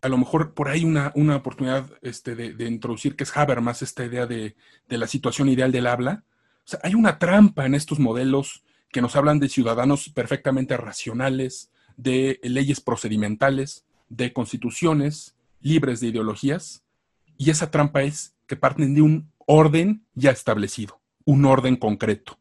[0.00, 4.04] a lo mejor por ahí una, una oportunidad este, de, introducir, que es Habermas, esta
[4.04, 4.56] idea de,
[4.88, 6.24] de la situación ideal del habla.
[6.82, 12.80] Hay una trampa en estos modelos que nos hablan de ciudadanos perfectamente racionales, de leyes
[12.80, 16.82] procedimentales, de constituciones libres de ideologías,
[17.40, 22.38] y esa trampa es que parten de un orden ya establecido, un orden concreto.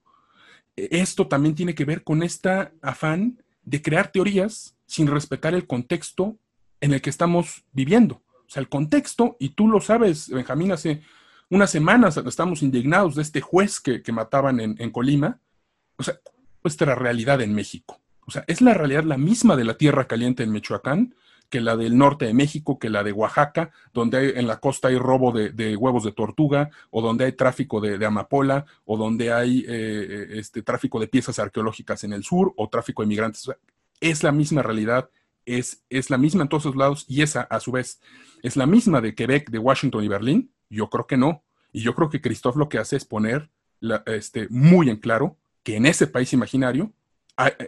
[0.75, 5.65] E, esto también tiene que ver con este afán de crear teorías sin respetar el
[5.65, 6.37] contexto
[6.81, 8.21] en el que estamos viviendo.
[8.45, 11.01] O sea, el contexto, y tú lo sabes, Benjamín, hace
[11.49, 15.39] unas semanas estamos indignados de este juez que, mataban en, en, Colima.
[15.97, 16.19] O sea,
[16.63, 17.99] nuestra realidad en México.
[18.27, 21.15] O sea, es la realidad la misma de la tierra caliente en Michoacán,
[21.49, 24.97] que la del norte de México, que la de Oaxaca, donde en la costa hay
[24.97, 30.27] robo de, huevos de tortuga, o donde hay tráfico de, amapola, o donde hay eh,
[30.33, 33.49] este, tráfico de piezas arqueológicas en el sur, o tráfico de migrantes.
[33.99, 35.09] es la misma realidad,
[35.45, 37.99] es, es la misma en todos los lados, y esa, a su vez,
[38.43, 40.51] es la misma de Quebec, de Washington y Berlín.
[40.69, 41.43] Yo creo que no.
[41.71, 43.49] Y yo creo que Christophe lo que hace es poner
[44.05, 46.91] este, muy en claro que en ese país imaginario,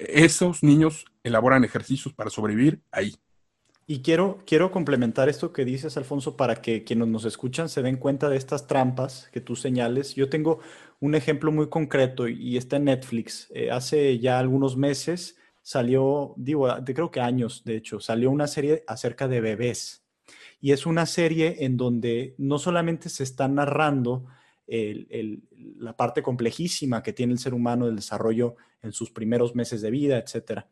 [0.08, 3.16] esos niños elaboran ejercicios para sobrevivir ahí.
[3.92, 7.98] Y quiero, quiero complementar esto que dices, Alfonso, para que quienes nos escuchan se den
[7.98, 10.16] cuenta de estas trampas que tú señales.
[10.16, 10.62] Yo tengo
[11.02, 13.52] un ejemplo muy concreto y está en Netflix.
[13.54, 18.86] Eh, hace ya algunos meses salió, digo, creo que años, de hecho, salió una serie
[18.88, 20.06] acerca de bebés.
[20.62, 24.26] Y es una serie en donde no solamente se está narrando
[25.80, 29.92] la parte complejísima que tiene el ser humano del desarrollo en sus primeros meses de
[29.92, 30.70] vida, etcétera,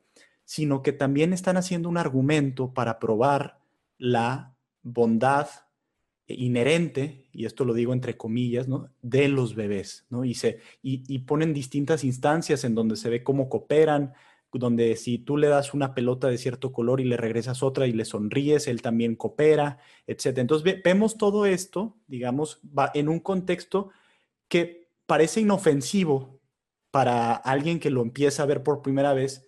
[0.49, 3.59] sino que también están haciendo un argumento para probar
[3.99, 5.47] la bondad
[6.25, 8.89] inherente, y esto lo digo entre comillas, ¿no?
[9.03, 10.25] de los bebés, ¿no?
[10.25, 14.13] Y, se, y, ponen distintas instancias en donde se ve cómo cooperan,
[14.51, 17.91] donde si tú le das una pelota de cierto color y le regresas otra y
[17.91, 20.39] le sonríes, él también coopera, etc.
[20.39, 23.91] Entonces vemos todo esto, digamos, va en un contexto
[24.47, 26.39] que parece inofensivo
[26.89, 29.45] para alguien que lo empieza a ver por primera vez,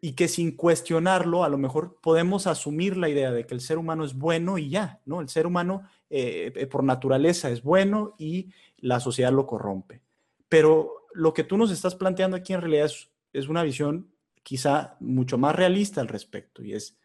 [0.00, 3.78] y que sin cuestionarlo, a lo mejor podemos asumir la idea de que el ser
[3.78, 5.20] humano es bueno y ya, ¿no?
[5.20, 10.00] El ser humano eh, eh, por naturaleza es bueno y la sociedad lo corrompe.
[10.48, 12.90] Pero lo que tú nos estás planteando aquí en realidad
[13.32, 14.10] es, una visión
[14.42, 16.98] quizá mucho más realista al respecto y es,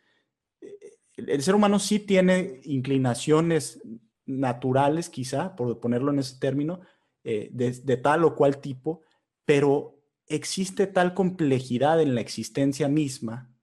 [0.62, 3.82] eh, el ser humano sí tiene inclinaciones
[4.26, 6.82] naturales, quizá, por ponerlo en ese término,
[7.24, 9.02] de tal o cual tipo,
[9.44, 9.97] pero
[10.28, 13.54] existe tal complejidad en la existencia misma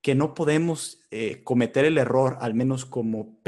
[0.00, 3.40] que no podemos eh, cometer el error, al menos como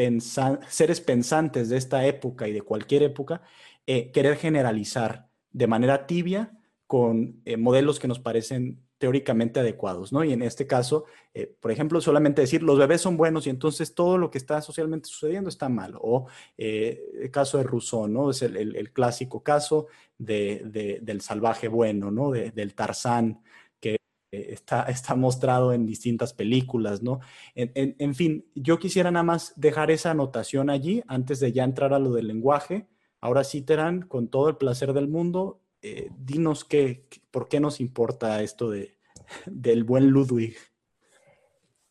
[0.68, 3.42] seres pensantes de esta época y de cualquier época,
[3.86, 10.22] eh, querer generalizar de manera tibia con eh, modelos que nos parecen teóricamente adecuados, ¿no?
[10.24, 13.94] Y en este caso, eh, por ejemplo, solamente decir los bebés son buenos y entonces
[13.94, 15.94] todo lo que está socialmente sucediendo está mal.
[16.02, 16.26] O
[16.58, 18.28] eh, el caso de Rousseau, ¿no?
[18.30, 19.86] Es el, clásico caso
[20.18, 22.30] del salvaje bueno, ¿no?
[22.30, 23.42] del Tarzán
[23.80, 23.96] que
[24.30, 27.20] está, está mostrado en distintas películas, ¿no?
[27.54, 31.98] En, fin, yo quisiera nada más dejar esa anotación allí antes de ya entrar a
[31.98, 32.86] lo del lenguaje.
[33.22, 37.80] Ahora sí, Terán, con todo el placer del mundo, eh, dinos qué, por qué nos
[37.80, 38.98] importa esto de,
[39.46, 40.56] del buen Ludwig.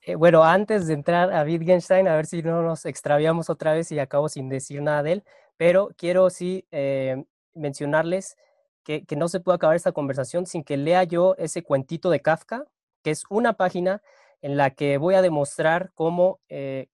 [0.01, 3.91] Eh, bueno, antes de entrar a Wittgenstein, a ver si no nos extraviamos otra vez
[3.91, 5.23] y acabo sin decir nada de él,
[5.57, 7.23] pero quiero sí eh,
[7.55, 8.37] mencionarles
[8.83, 12.21] que, que, no se puede acabar esta conversación sin que lea yo ese cuentito de
[12.21, 12.65] Kafka,
[13.03, 14.01] que es una página
[14.41, 16.39] en la que voy a demostrar cómo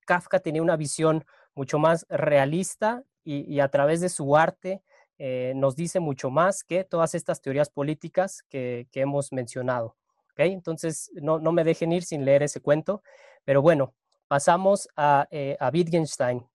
[0.06, 4.82] Kafka tenía una visión mucho más realista y, y a través de su arte
[5.18, 9.96] eh, nos dice mucho más que todas estas teorías políticas que, hemos mencionado.
[10.32, 10.52] ¿okay?
[10.52, 13.02] Entonces, no, me dejen ir sin leer ese cuento,
[13.46, 13.94] pero bueno,
[14.28, 16.46] pasamos a, eh, a Wittgenstein.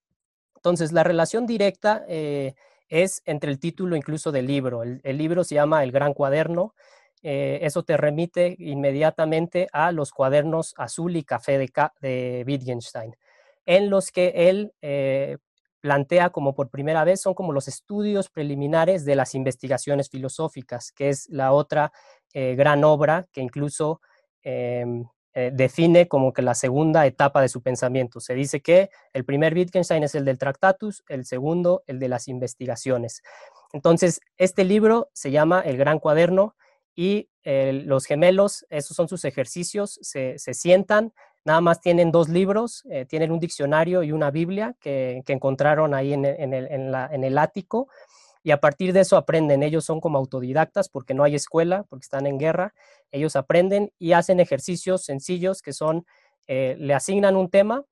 [0.57, 2.55] Entonces, la relación directa eh,
[2.89, 4.83] es entre el título incluso del libro.
[4.83, 6.75] El, libro se llama El Gran Cuaderno.
[7.23, 11.71] eso te remite inmediatamente a los cuadernos azul y café de,
[12.01, 13.17] de Wittgenstein,
[13.65, 14.73] en los que él
[15.81, 21.09] plantea como por primera vez son como los estudios preliminares de las investigaciones filosóficas, que
[21.09, 21.93] es la otra
[22.33, 24.01] eh, gran obra que incluso
[24.43, 28.21] em, eh, define como que la segunda etapa de su pensamiento.
[28.21, 32.29] Se dice que el primer Wittgenstein es el del Tractatus, el segundo el de las
[32.29, 33.23] investigaciones.
[33.73, 36.57] Entonces, este libro se llama El Gran Cuaderno
[36.95, 42.85] y los gemelos, esos son sus ejercicios, se, se sientan, Nada más tienen dos libros,
[42.91, 47.89] eh, tienen un diccionario y una Biblia que, encontraron ahí en, el, ático
[48.43, 49.63] y a partir de eso aprenden.
[49.63, 52.75] Ellos son como autodidactas porque no hay escuela, porque están en guerra.
[53.11, 56.05] Ellos aprenden y hacen ejercicios sencillos que son,
[56.47, 57.85] eh, le asignan un tema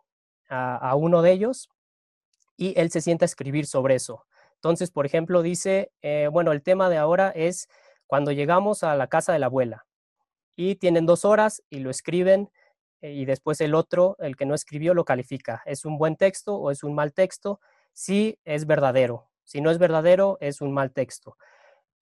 [0.51, 1.69] a, uno de ellos
[2.57, 4.27] y él se sienta a escribir sobre eso.
[4.57, 7.69] Entonces, por ejemplo, dice, eh, bueno, el tema de ahora es
[8.07, 9.87] cuando llegamos a la casa de la abuela
[10.57, 12.51] y tienen dos horas y lo escriben
[13.01, 15.63] y después el otro, el que no escribió, lo califica.
[15.67, 17.61] ¿Es un buen texto o es un mal texto?
[17.93, 19.29] Si es verdadero.
[19.45, 21.37] Si no es verdadero, es un mal texto.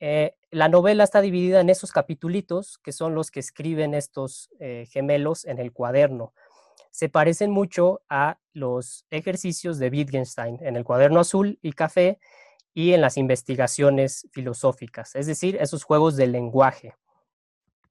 [0.01, 4.87] Eh, la novela está dividida en esos capitulitos, que son los que escriben estos eh,
[4.91, 6.35] gemelos en el cuaderno.
[6.91, 12.19] Se parecen mucho a los ejercicios de Wittgenstein en el cuaderno azul y café
[12.75, 16.95] y en las investigaciones filosóficas, es decir, esos juegos del lenguaje.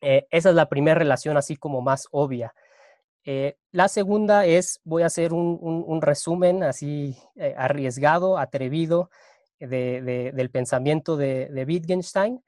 [0.01, 2.53] esa es la primera relación así como más obvia.
[3.25, 9.09] Eh, la segunda es, voy a hacer un, resumen así eh, arriesgado, atrevido
[9.59, 12.43] del pensamiento de, Wittgenstein.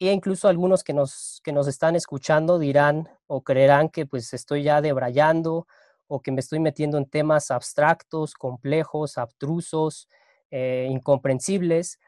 [0.00, 4.62] E incluso algunos que nos, que nos están escuchando dirán o creerán que pues estoy
[4.62, 5.66] ya debrayando
[6.06, 10.08] o que me estoy metiendo en temas abstractos, complejos, abstrusos,
[10.50, 11.98] eh, incomprensibles,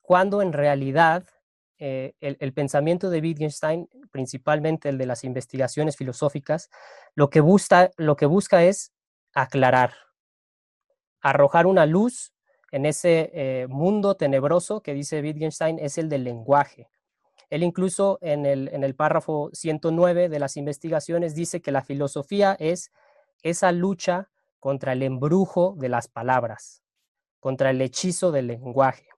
[0.00, 1.24] cuando en realidad
[1.78, 6.70] eh, el, pensamiento de Wittgenstein, principalmente el de las investigaciones filosóficas,
[7.14, 8.92] lo que busca, lo que busca es
[9.34, 9.94] aclarar,
[11.20, 12.32] arrojar una luz
[12.70, 16.88] en ese eh, mundo tenebroso que dice Wittgenstein es el del lenguaje.
[17.50, 22.56] Él incluso en el, en el párrafo 109 de las investigaciones dice que la filosofía
[22.58, 22.92] es
[23.42, 26.82] esa lucha contra el embrujo de las palabras,
[27.40, 29.13] contra el hechizo del lenguaje.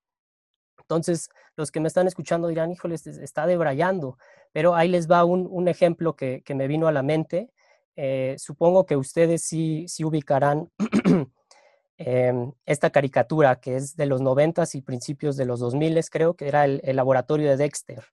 [0.87, 4.18] Entonces, los que me están escuchando dirán, híjole, está debrayando,
[4.53, 7.51] pero ahí les va un, ejemplo que, me vino a la mente.
[7.96, 10.70] Eh, supongo que ustedes sí, sí ubicarán
[11.99, 16.46] em, esta caricatura que es de los noventas y principios de los 2000, creo que
[16.46, 18.05] era el, laboratorio de Dexter.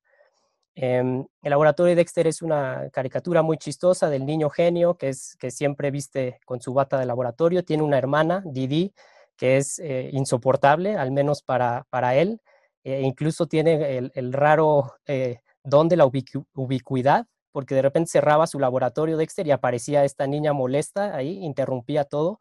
[0.76, 5.36] Em, el laboratorio de Dexter es una caricatura muy chistosa del niño genio que, es,
[5.40, 7.64] que siempre viste con su bata de laboratorio.
[7.64, 8.94] Tiene una hermana, Didi,
[9.38, 12.42] que es eh, insoportable, al menos para, para él.
[12.84, 18.60] E incluso tiene el, raro eh, don de la ubicuidad, porque de repente cerraba su
[18.60, 22.40] laboratorio Dexter y aparecía esta niña molesta ahí, interrumpía todo.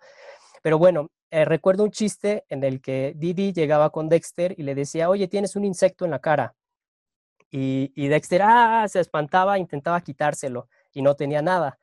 [0.63, 4.75] Pero bueno, eh, recuerdo un chiste en el que Didi llegaba con Dexter y le
[4.75, 6.55] decía, oye, tienes un insecto en la cara.
[7.51, 11.79] Y, Dexter, ah, se espantaba, intentaba quitárselo y no tenía nada.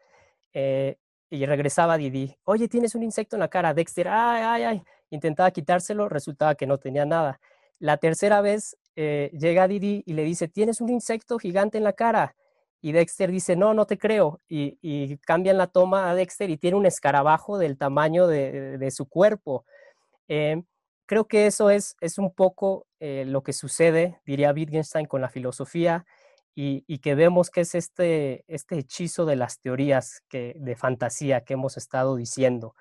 [0.51, 0.97] Eh,
[1.29, 3.73] y regresaba Didi, oye, tienes un insecto en la cara.
[3.75, 7.39] Dexter, ay, ay, ay, intentaba quitárselo, resultaba que no tenía nada.
[7.79, 11.93] La tercera vez eh, llega Didi y le dice, tienes un insecto gigante en la
[11.93, 12.35] cara.
[12.81, 14.41] Y Dexter dice, no, no te creo.
[14.49, 19.65] Y, cambian la toma a Dexter y tiene un escarabajo del tamaño de, su cuerpo.
[20.27, 20.61] Eh,
[21.05, 25.29] creo que eso es, es un poco eh, lo que sucede, diría Wittgenstein, con la
[25.29, 26.05] filosofía
[26.53, 31.53] y, que vemos que es este, este hechizo de las teorías que, de fantasía que
[31.53, 32.75] hemos estado diciendo.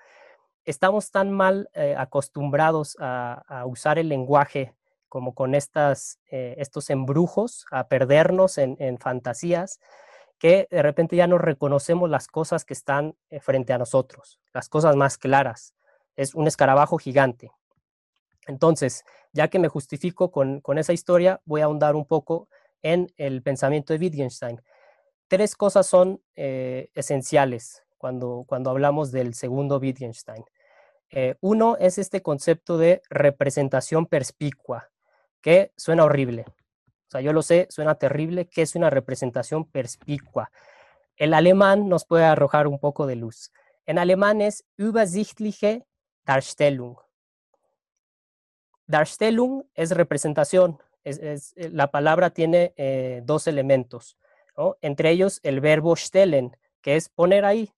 [0.65, 4.73] Estamos tan mal acostumbrados a usar el lenguaje
[5.09, 9.79] como con estas, eh, estos embrujos, a perdernos en, fantasías,
[10.37, 14.69] que de repente ya no reconocemos las cosas que están eh, frente a nosotros, las
[14.69, 15.73] cosas más claras.
[16.15, 17.51] Es un escarabajo gigante.
[18.47, 19.03] Entonces,
[19.33, 22.47] ya que me justifico con, esa historia, voy a ahondar un poco
[22.81, 24.61] en el pensamiento de Wittgenstein.
[25.27, 30.45] Tres cosas son eh, esenciales cuando, cuando hablamos del segundo Wittgenstein.
[31.41, 34.89] uno es este concepto de representación perspicua
[35.41, 36.45] que suena horrible.
[36.47, 40.51] O sea, yo lo sé, suena terrible, que es una representación perspicua.
[41.17, 43.51] El alemán nos puede arrojar un poco de luz.
[43.85, 45.85] En alemán es übersichtliche
[46.23, 46.97] Darstellung.
[48.85, 50.77] Darstellung es representación.
[51.03, 54.17] Es, eh, la palabra tiene eh, dos elementos,
[54.81, 57.71] entre ellos el verbo stellen, que es poner ahí,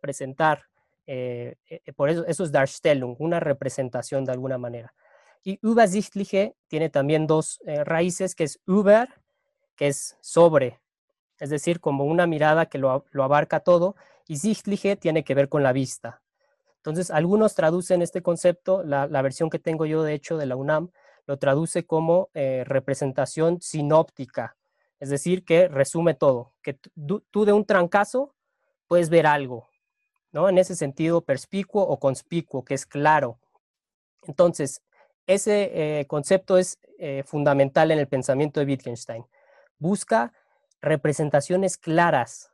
[0.00, 0.64] presentar.
[1.06, 1.56] Eh,
[1.96, 4.94] por eso, eso es Darstellung, una representación de alguna manera.
[5.44, 9.08] Y Übersichtliche tiene también dos raíces, que es über,
[9.76, 10.80] que es sobre,
[11.38, 15.48] es decir, como una mirada que lo, lo abarca todo, y Sichtliche tiene que ver
[15.48, 16.22] con la vista.
[16.76, 20.90] Entonces, algunos traducen este concepto, la, versión que tengo yo de hecho de la UNAM,
[21.26, 24.56] lo traduce como eh, representación sinóptica,
[25.00, 28.34] es decir, que resume todo, que tú de un trancazo
[28.86, 29.68] puedes ver algo,
[30.32, 30.48] ¿no?
[30.48, 33.38] En ese sentido, perspicuo o conspicuo, que es claro.
[34.22, 34.82] Entonces,
[35.28, 39.26] ese eh, concepto es eh, fundamental en el pensamiento de Wittgenstein.
[39.78, 40.32] Busca
[40.80, 42.50] representaciones claras,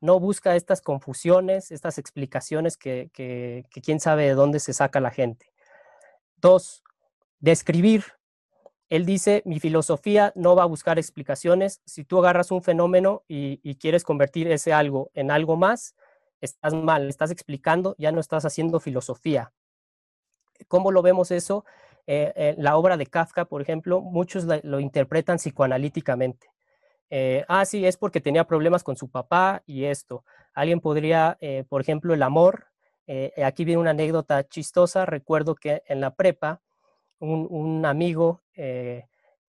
[0.00, 3.10] no busca estas confusiones, estas explicaciones que,
[3.82, 5.52] quién sabe de dónde se saca la gente.
[6.36, 6.84] Dos,
[7.40, 8.04] describir.
[8.90, 11.80] Él dice, mi filosofía no va a buscar explicaciones.
[11.86, 15.94] Si tú agarras un fenómeno y, quieres convertir ese algo en algo más,
[16.42, 19.52] estás mal, estás explicando, ya no estás haciendo filosofía.
[20.68, 21.64] ¿Cómo lo vemos eso?
[22.10, 26.48] Eh, la obra de Kafka, por ejemplo, muchos lo interpretan psicoanalíticamente.
[27.10, 30.24] Eh, ah, sí, es porque tenía problemas con su papá y esto.
[30.52, 32.66] Alguien podría, eh, por ejemplo, el amor.
[33.06, 35.06] Eh, aquí viene una anécdota chistosa.
[35.06, 36.60] Recuerdo que en la prepa,
[37.20, 38.42] un, amigo,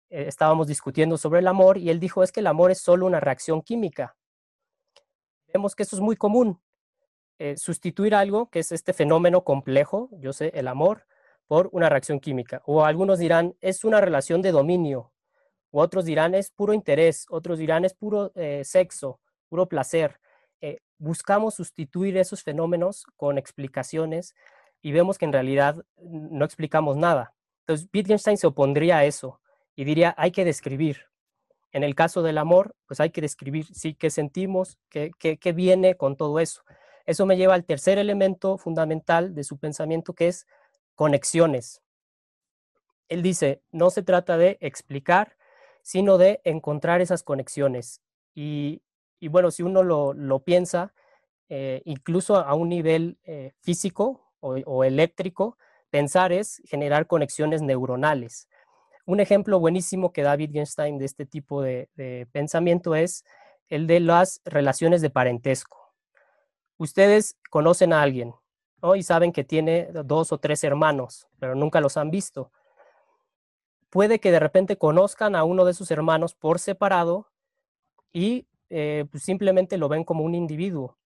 [0.08, 3.20] estábamos discutiendo sobre el amor y él dijo, es que el amor es solo una
[3.20, 4.16] reacción química.
[5.52, 6.60] Vemos que eso es muy común.
[7.56, 11.06] sustituir algo, que es este fenómeno complejo, yo sé, el amor,
[11.48, 12.62] por una reacción química.
[12.66, 15.12] O algunos dirán, es una relación de dominio,
[15.70, 20.18] otros dirán es puro interés, otros dirán es puro eh, sexo, puro placer.
[20.60, 24.34] Eh, buscamos sustituir esos fenómenos con explicaciones
[24.80, 27.34] y vemos que en realidad no explicamos nada.
[27.60, 29.40] Entonces, Wittgenstein se opondría a eso
[29.76, 31.06] y diría, hay que describir.
[31.72, 35.96] En el caso del amor, pues hay que describir, sí, qué sentimos, qué, qué viene
[35.96, 36.62] con todo eso.
[37.04, 40.46] Eso me lleva al tercer elemento fundamental de su pensamiento, que es
[40.98, 41.80] conexiones.
[43.08, 45.36] Él dice, no se trata de explicar,
[45.80, 48.02] sino de encontrar esas conexiones.
[48.34, 48.82] Y,
[49.30, 50.92] bueno, si uno lo, piensa,
[51.48, 55.56] eh, incluso a un nivel eh, físico o, eléctrico,
[55.88, 58.48] pensar es generar conexiones neuronales.
[59.06, 63.24] Un ejemplo buenísimo que da Wittgenstein de este tipo de, pensamiento es
[63.68, 65.94] el de las relaciones de parentesco.
[66.76, 68.34] Ustedes conocen a alguien
[68.96, 72.50] y saben que tiene dos o tres hermanos, pero nunca los han visto
[73.90, 77.28] puede que de repente conozcan a uno de sus hermanos por separado
[78.12, 80.98] y eh, pues, simplemente lo ven como un individuo.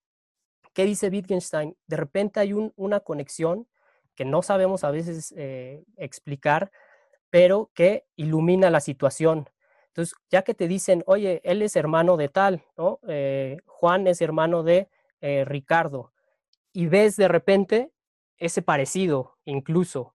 [0.72, 1.76] ¿Qué dice Wittgenstein?
[1.86, 3.68] De repente hay una conexión
[4.14, 6.70] que no sabemos a veces eh, explicar,
[7.30, 9.48] pero que ilumina la situación.
[9.88, 13.00] Entonces, ya que te dicen, oye, él es hermano de tal, ¿no?
[13.06, 14.88] Eh, Juan es hermano de
[15.44, 16.11] Ricardo,
[16.72, 17.92] y ves de repente
[18.38, 20.14] ese parecido incluso,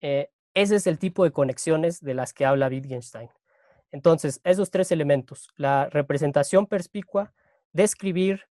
[0.00, 3.30] ese es el tipo de conexiones de las que habla Wittgenstein.
[3.90, 7.34] Entonces, esos tres elementos, la representación perspicua,
[7.72, 8.48] describir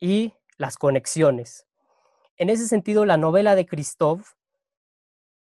[0.00, 1.66] y las conexiones.
[2.36, 4.34] En ese sentido, la novela de Christoph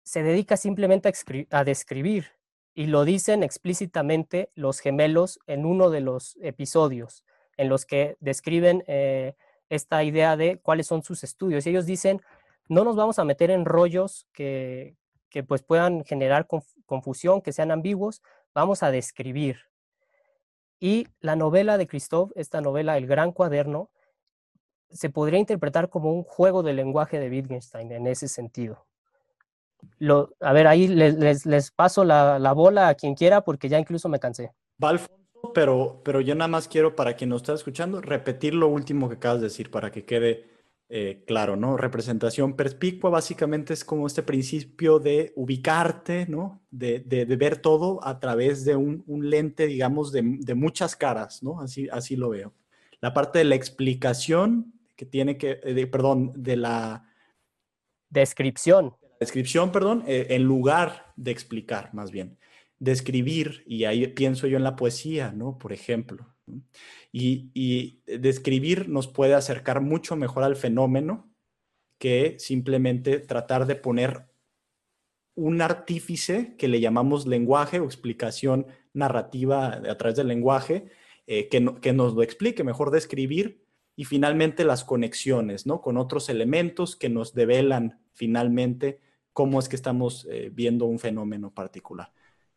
[0.03, 1.11] se dedica simplemente
[1.51, 2.31] a, describir
[2.73, 7.23] y lo dicen explícitamente los gemelos en uno de los episodios
[7.57, 9.35] en los que describen eh,
[9.71, 11.65] esta idea de cuáles son sus estudios.
[11.65, 12.21] ellos dicen,
[12.67, 14.97] no nos vamos a meter en rollos que,
[15.29, 16.45] que pues puedan generar
[16.85, 18.21] confusión, que sean ambiguos,
[18.53, 19.61] vamos a describir.
[20.79, 23.89] Y la novela de Christoph, esta novela El Gran Cuaderno,
[24.89, 28.85] se podría interpretar como un juego de lenguaje de Wittgenstein en ese sentido.
[29.99, 33.79] Lo, a ver, ahí les, les, paso la, la, bola a quien quiera porque ya
[33.79, 34.51] incluso me cansé.
[34.81, 35.20] Alfonso,
[35.53, 39.15] pero, pero yo nada más quiero, para quien nos está escuchando, repetir lo último que
[39.15, 40.51] acabas de decir para que quede
[40.93, 41.77] eh, claro, ¿no?
[41.77, 46.61] Representación perspicua básicamente es como este principio de ubicarte, ¿no?
[46.69, 47.01] De,
[47.39, 50.21] ver todo a través de un, lente, digamos, de,
[50.53, 51.61] muchas caras, ¿no?
[51.61, 52.53] Así, así lo veo.
[52.99, 57.07] La parte de la explicación que tiene que, eh, perdón, de la...
[58.09, 58.93] Descripción.
[59.21, 62.37] Descripción, perdón, eh, en lugar de explicar, más bien.
[62.81, 65.59] Describir, y ahí pienso yo en la poesía, ¿no?
[65.59, 66.33] Por ejemplo.
[67.11, 71.31] Y, describir nos puede acercar mucho mejor al fenómeno
[71.99, 74.25] que simplemente tratar de poner
[75.35, 80.87] un artífice que le llamamos lenguaje o explicación narrativa a través del lenguaje,
[81.27, 83.63] eh, que, que, nos lo explique, mejor describir,
[83.95, 85.81] y finalmente las conexiones, ¿no?
[85.81, 88.99] Con otros elementos que nos develan finalmente
[89.33, 92.11] cómo es que estamos eh, viendo un fenómeno particular.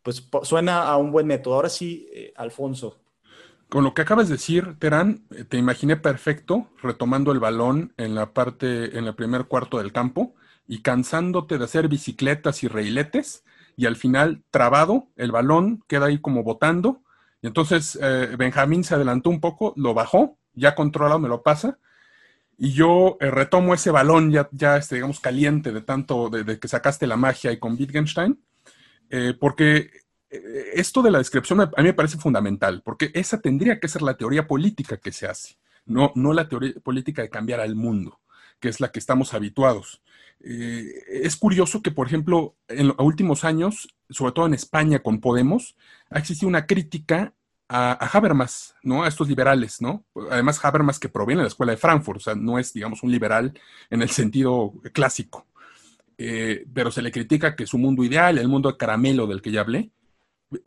[0.05, 1.55] Pues suena a un buen método.
[1.55, 3.01] Ahora sí, eh, Alfonso.
[3.69, 8.15] Con lo que acabas de decir, Terán, eh, te imaginé perfecto retomando el balón en
[8.15, 10.37] la parte, en el primer cuarto del campo
[10.69, 13.45] y cansándote de hacer bicicletas y reiletes
[13.77, 17.03] y al final trabado, el balón queda ahí como botando
[17.43, 17.99] y entonces
[18.39, 21.79] Benjamín se adelantó un poco, lo bajó, ya controlado me lo pasa
[22.57, 26.69] y yo eh, retomo ese balón ya, ya este, digamos, caliente de tanto, de, que
[26.69, 28.41] sacaste la magia y con Wittgenstein,
[29.17, 29.91] eh, porque
[30.29, 34.03] eh, esto de la descripción a mí me parece fundamental, porque esa tendría que ser
[34.03, 35.57] la teoría política que se hace,
[35.87, 38.19] no, no la teoría política de cambiar al mundo,
[38.59, 40.03] que es la que estamos habituados.
[40.41, 45.77] es curioso que, por ejemplo, en los últimos años, sobre todo en España con Podemos,
[46.11, 47.35] ha existido una crítica
[47.69, 49.05] a, Habermas, ¿no?
[49.05, 50.05] A estos liberales, ¿no?
[50.29, 53.12] Además, Habermas que proviene de la escuela de Frankfurt, o sea, no es, digamos, un
[53.12, 53.59] liberal
[53.91, 55.47] en el sentido clásico.
[56.17, 59.51] Eh, pero se le critica que su mundo ideal, el mundo de caramelo del que
[59.51, 59.91] ya hablé.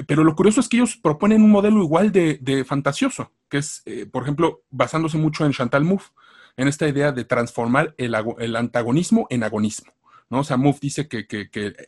[0.06, 4.06] Pero lo curioso es que ellos proponen un modelo igual de, fantasioso, que es, eh,
[4.06, 6.12] por ejemplo, basándose mucho en Chantal Mouffe,
[6.58, 8.16] en esta idea de transformar el,
[8.56, 9.94] antagonismo en agonismo.
[10.30, 10.40] ¿no?
[10.40, 11.28] O sea, Mouffe dice que,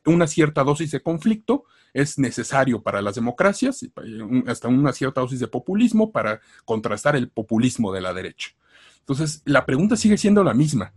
[0.05, 3.85] una cierta dosis de conflicto es necesario para las democracias,
[4.45, 8.51] hasta una cierta dosis de populismo para contrastar el populismo de la derecha.
[8.99, 10.93] Entonces, la pregunta sigue siendo la misma.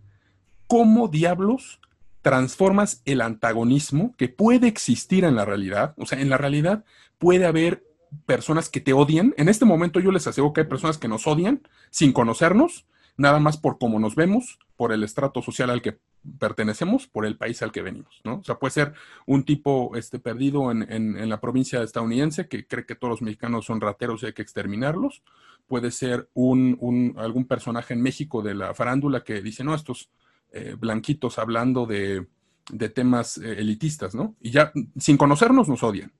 [0.67, 1.79] ¿Cómo diablos
[2.23, 5.93] transformas el antagonismo que puede existir en la realidad?
[5.97, 6.83] O sea, en la realidad
[7.19, 7.83] puede haber
[8.25, 9.35] personas que te odian.
[9.37, 11.61] En este momento yo les aseguro que hay personas que nos odian
[11.91, 15.99] sin conocernos, nada más por cómo nos vemos, por el estrato social al que
[16.39, 18.35] pertenecemos, por el país al que venimos, ¿no?
[18.35, 18.93] O sea, puede ser
[19.25, 23.81] un tipo este, perdido en, la provincia estadounidense que cree que todos los mexicanos son
[23.81, 25.23] rateros y hay que exterminarlos.
[25.67, 30.09] Puede ser un, algún personaje en México de la farándula que dice, no, estos
[30.53, 32.27] eh, blanquitos hablando de,
[32.93, 34.35] temas eh, elitistas, ¿no?
[34.39, 36.13] Y ya sin conocernos nos odian.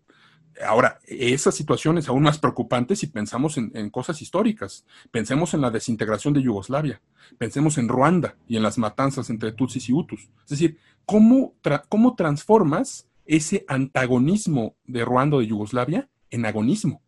[0.66, 4.86] Ahora, esa situación es aún más preocupante si pensamos en, cosas históricas.
[5.12, 7.00] Pensemos en la desintegración de Yugoslavia,
[7.38, 10.30] pensemos en Ruanda y en las matanzas entre Tutsis y Hutus.
[10.44, 11.54] Es decir, ¿cómo,
[11.88, 17.03] cómo transformas ese antagonismo de Ruanda o de Yugoslavia en agonismo?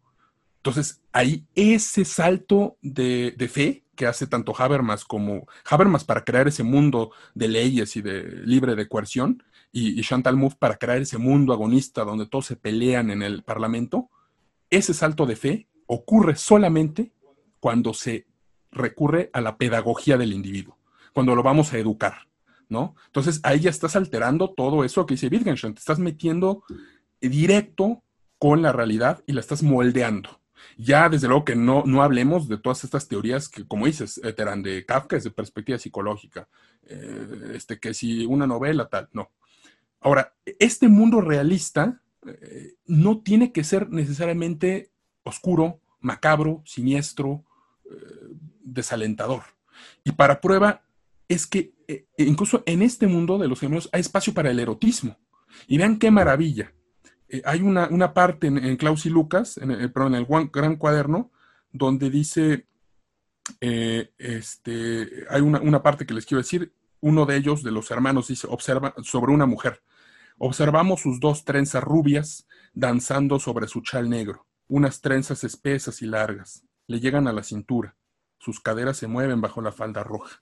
[0.66, 6.63] Entonces, hay ese salto de, fe que hace tanto Habermas como Habermas para crear ese
[6.63, 11.53] mundo de leyes y de libre de coerción, y, Chantal Mouffe para crear ese mundo
[11.53, 14.09] agonista donde todos se pelean en el Parlamento,
[14.72, 17.11] ese salto de fe ocurre solamente
[17.59, 18.26] cuando se
[18.72, 20.80] recurre a la pedagogía del individuo,
[21.13, 22.28] cuando lo vamos a educar,
[22.70, 22.95] ¿no?
[23.05, 26.63] Entonces ahí ya estás alterando todo eso que dice Wittgenstein, te estás metiendo
[27.22, 28.01] directo
[28.39, 30.41] con la realidad y la estás moldeando.
[30.78, 34.63] Ya desde luego que no, no hablemos de todas estas teorías que, como dices, eran
[34.63, 36.47] de Kafka, es de perspectiva psicológica,
[36.88, 39.32] eh, este, que si una novela tal, no.
[39.99, 44.91] Ahora, este mundo realista eh, no tiene que ser necesariamente
[45.24, 47.43] oscuro, macabro, siniestro,
[47.86, 49.43] eh, desalentador.
[50.03, 50.84] Y para prueba
[51.28, 55.18] es que eh, incluso en este mundo de los gemelos hay espacio para el erotismo.
[55.68, 56.74] Y vean qué maravilla.
[57.44, 61.32] Hay una, parte en, Klaus y Lucas, en el, perdón, en el gran cuaderno,
[61.72, 62.68] donde dice,
[63.60, 68.30] este, hay una, una parte que les quiero decir, uno de ellos, de los hermanos,
[68.30, 69.84] dice, observa sobre una mujer.
[70.38, 76.64] Observamos sus dos trenzas rubias danzando sobre su chal negro, unas trenzas espesas y largas.
[76.88, 77.96] Le llegan a la cintura.
[78.38, 80.42] Sus caderas se mueven bajo la falda roja.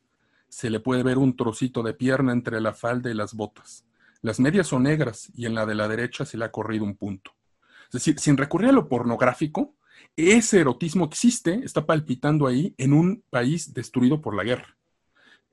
[0.49, 3.85] Se le puede ver un trocito de pierna entre la falda y las botas.
[4.23, 6.95] Las medias son negras y en la de la derecha se le ha corrido un
[6.95, 7.31] punto.
[7.87, 9.75] Es decir, sin recurrir a lo pornográfico,
[10.15, 14.77] ese erotismo existe, está palpitando ahí en un país destruido por la guerra.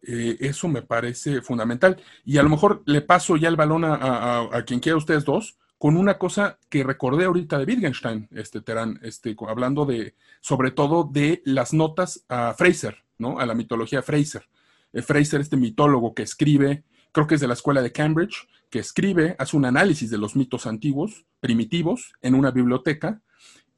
[0.02, 2.00] Eh, eso me parece fundamental.
[2.24, 5.96] Y a lo mejor le paso ya el balón a, quien quiera ustedes dos con
[5.96, 11.42] una cosa que recordé ahorita de Wittgenstein, este Terán, este, hablando de, sobre todo de
[11.44, 13.40] las notas a Fraser, ¿no?
[13.40, 14.46] A la mitología Fraser.
[14.92, 18.78] Eh, Fraser, este mitólogo que escribe, creo que es de la escuela de Cambridge, que
[18.78, 23.20] escribe, hace un análisis de los mitos antiguos, primitivos, en una biblioteca,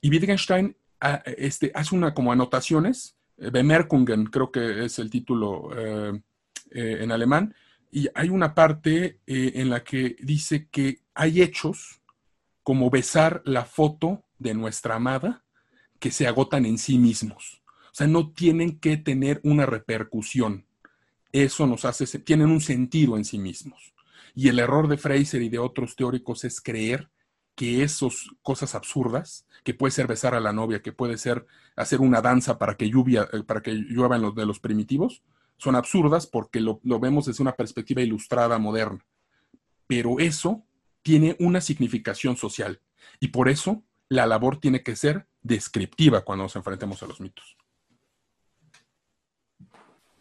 [0.01, 6.21] y Wittgenstein ah, este, hace una como anotaciones Bemerkungen, creo que es el título eh,
[6.71, 7.55] eh, en alemán,
[7.91, 12.01] y hay una parte eh, en la que dice que hay hechos
[12.63, 15.45] como besar la foto de nuestra amada
[15.99, 17.63] que se agotan en sí mismos.
[17.87, 20.65] O sea, no tienen que tener una repercusión.
[21.33, 23.95] Eso nos hace, tienen un sentido en sí mismos.
[24.35, 27.11] Y el error de Fraser y de otros teóricos es creer
[27.55, 32.01] que esas cosas absurdas, que puede ser besar a la novia, que puede ser hacer
[32.01, 35.23] una danza para que, lluvia, eh, para que llueva en los de los primitivos,
[35.59, 39.05] son absurdas porque lo, vemos desde una perspectiva ilustrada moderna.
[39.87, 40.65] pero eso
[41.03, 42.81] tiene una significación social
[43.21, 47.57] y por eso la labor tiene que ser descriptiva cuando nos enfrentemos a los mitos.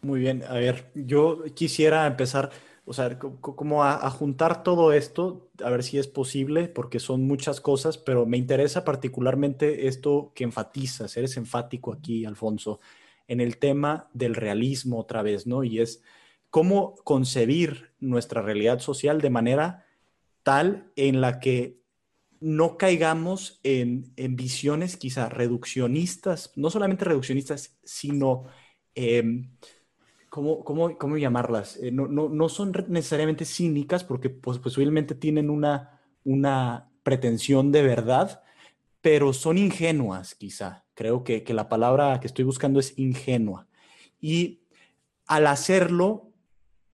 [0.04, 2.50] Muy bien, a ver, yo quisiera empezar,
[2.84, 7.60] o sea, como a, juntar todo esto, a ver si es posible, porque son muchas
[7.60, 12.80] cosas, pero me interesa particularmente esto que enfatizas, eres enfático aquí, Alfonso,
[13.28, 15.62] en el tema del realismo otra vez, ¿no?
[15.62, 16.02] Y es
[16.50, 19.86] cómo concebir nuestra realidad social de manera
[20.42, 21.80] tal en la que
[22.40, 28.46] no caigamos en, visiones quizá reduccionistas, no solamente reduccionistas, sino,
[28.96, 29.52] em,
[30.32, 31.76] ¿cómo, cómo, llamarlas?
[31.76, 38.42] Eh, no, son necesariamente cínicas porque pues, posiblemente tienen una, una pretensión de verdad,
[39.02, 40.86] pero son ingenuas quizá.
[40.94, 43.66] Creo que, que la palabra que estoy buscando es ingenua.
[44.22, 44.62] Y
[45.26, 46.30] al hacerlo,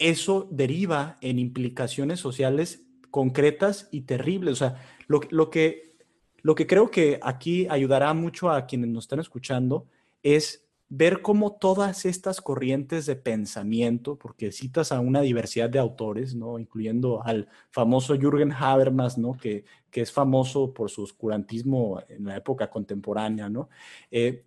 [0.01, 4.55] eso deriva en implicaciones sociales concretas y terribles.
[4.55, 5.21] O sea, lo,
[5.51, 5.95] que,
[6.43, 9.87] lo que creo que aquí ayudará mucho a quienes nos están escuchando
[10.25, 16.35] es ver cómo todas estas corrientes de pensamiento, porque citas a una diversidad de autores,
[16.35, 16.59] ¿no?
[16.59, 19.37] incluyendo al famoso Jürgen Habermas, ¿no?
[19.37, 23.49] que, que es famoso por su oscurantismo en la época contemporánea.
[23.51, 23.69] ¿no?
[24.11, 24.45] Eh,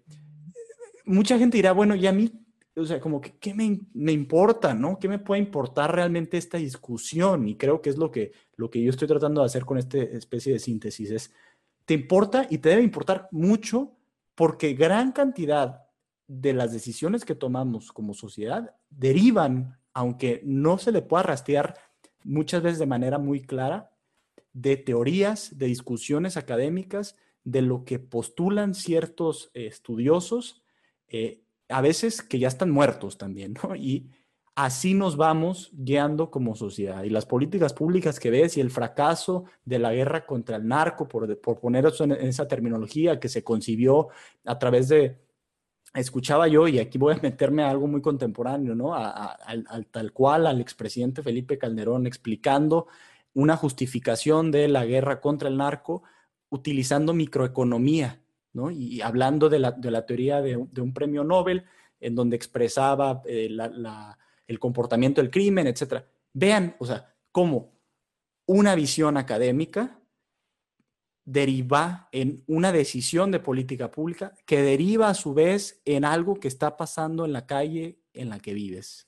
[1.06, 2.32] mucha gente dirá, bueno, ¿y a mí
[2.74, 4.98] o sea, como que, ¿qué me, me, importa, no?
[4.98, 7.48] ¿Qué me puede importar realmente esta discusión?
[7.50, 9.98] Y creo que es lo que, lo que yo estoy tratando de hacer con esta
[9.98, 11.34] especie de síntesis, es,
[11.86, 13.92] te importa y te debe importar mucho
[14.36, 15.81] porque gran cantidad
[16.34, 21.76] de las decisiones que tomamos como sociedad derivan, aunque no se le pueda rastrear
[22.24, 23.92] muchas veces de manera muy clara,
[24.54, 30.64] de teorías, de discusiones académicas, de lo que postulan ciertos estudiosos,
[31.10, 33.76] eh, a veces que ya están muertos también, ¿no?
[33.76, 34.10] Y
[34.56, 37.04] así nos vamos guiando como sociedad.
[37.04, 41.10] Y las políticas públicas que ves y el fracaso de la guerra contra el narco,
[41.10, 44.08] por, por poner eso en, esa terminología que se concibió
[44.46, 45.18] a través de,
[45.94, 48.96] escuchaba yo, y aquí voy a meterme a algo muy contemporáneo, ¿no?
[48.96, 52.88] al, tal cual al expresidente Felipe Calderón explicando
[53.34, 56.04] una justificación de la guerra contra el narco
[56.50, 58.22] utilizando microeconomía
[58.74, 61.64] y hablando de la, teoría de, un premio Nobel,
[62.00, 63.50] en donde expresaba eh,
[64.48, 66.04] el comportamiento del crimen, etc.
[66.34, 67.72] Vean, o sea, cómo
[68.46, 70.01] una visión académica
[71.26, 76.48] deriva en una decisión de política pública que deriva a su vez en algo que
[76.48, 79.08] está pasando en la calle en la que vives,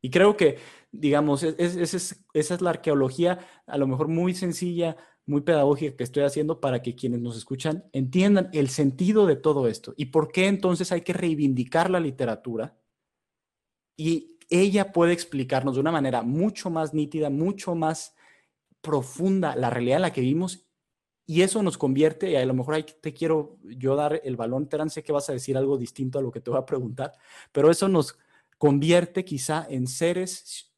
[0.00, 0.58] Y creo que,
[0.92, 4.96] digamos, esa es la arqueología a lo mejor muy sencilla,
[5.26, 9.68] muy pedagógica que estoy haciendo para que quienes nos escuchan entiendan el sentido de todo
[9.68, 12.78] esto y por qué entonces hay que reivindicar la literatura
[13.96, 18.14] y ella puede explicarnos de una manera mucho más nítida, mucho más
[18.82, 20.63] profunda la realidad en la que vivimos
[21.26, 24.68] y eso nos convierte, y a lo mejor ahí te quiero yo dar el balón,
[24.68, 27.12] Terán, sé que vas a decir algo distinto a lo que te voy a preguntar,
[27.50, 28.18] pero eso nos
[28.58, 30.74] convierte quizá en seres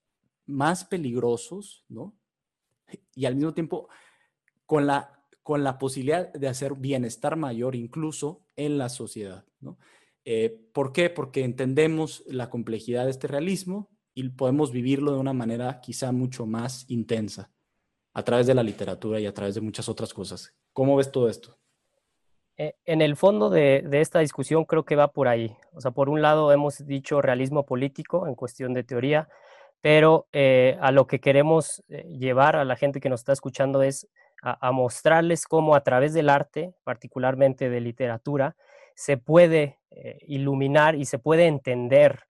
[0.46, 2.14] más peligrosos, ¿no?
[3.14, 3.88] Y al mismo tiempo
[4.64, 9.44] con la, con la posibilidad de hacer bienestar mayor incluso en la sociedad.
[9.60, 9.78] ¿no?
[10.24, 11.10] Eh, ¿Por qué?
[11.10, 16.46] Porque entendemos la complejidad de este realismo y podemos vivirlo de una manera quizá mucho
[16.46, 17.50] más intensa
[18.16, 20.54] a través de la literatura y a través de muchas otras cosas.
[20.72, 21.58] ¿Cómo ves todo esto?
[22.56, 25.54] Eh, en el fondo de, esta discusión creo que va por ahí.
[25.74, 29.28] O sea, por un lado hemos dicho realismo político en cuestión de teoría,
[29.82, 34.08] pero eh, a lo que queremos llevar a la gente que nos está escuchando es
[34.42, 38.56] a, mostrarles cómo a través del arte, particularmente de literatura,
[38.94, 42.24] se puede eh, iluminar y se puede entender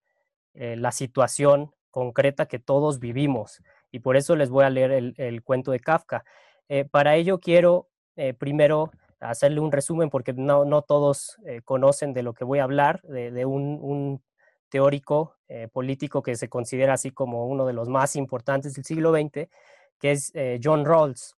[0.54, 3.62] eh, la situación concreta que todos vivimos.
[3.96, 6.24] Y por eso les voy a leer el, cuento de Kafka.
[6.68, 7.88] Eh, para ello quiero
[8.38, 8.90] primero
[9.20, 11.36] hacerle un resumen porque no, no todos
[11.66, 14.22] conocen de lo que voy a hablar, de, un,
[14.70, 15.36] teórico
[15.72, 19.50] político que se considera así como uno de los más importantes del siglo XX,
[19.98, 20.32] que es
[20.62, 21.36] John Rawls.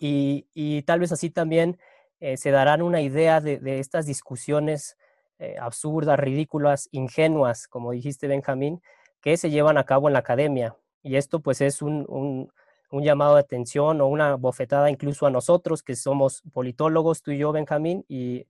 [0.00, 1.78] Y, tal vez así también
[2.20, 4.96] eh, se darán una idea de, estas discusiones
[5.38, 8.82] eh, absurdas, ridículas, ingenuas, como dijiste Benjamín,
[9.20, 10.74] que se llevan a cabo en la academia.
[11.02, 12.50] Y esto pues es un,
[12.92, 17.52] llamado de atención o una bofetada incluso a nosotros, que somos politólogos, tú y yo,
[17.52, 18.46] Benjamín, y,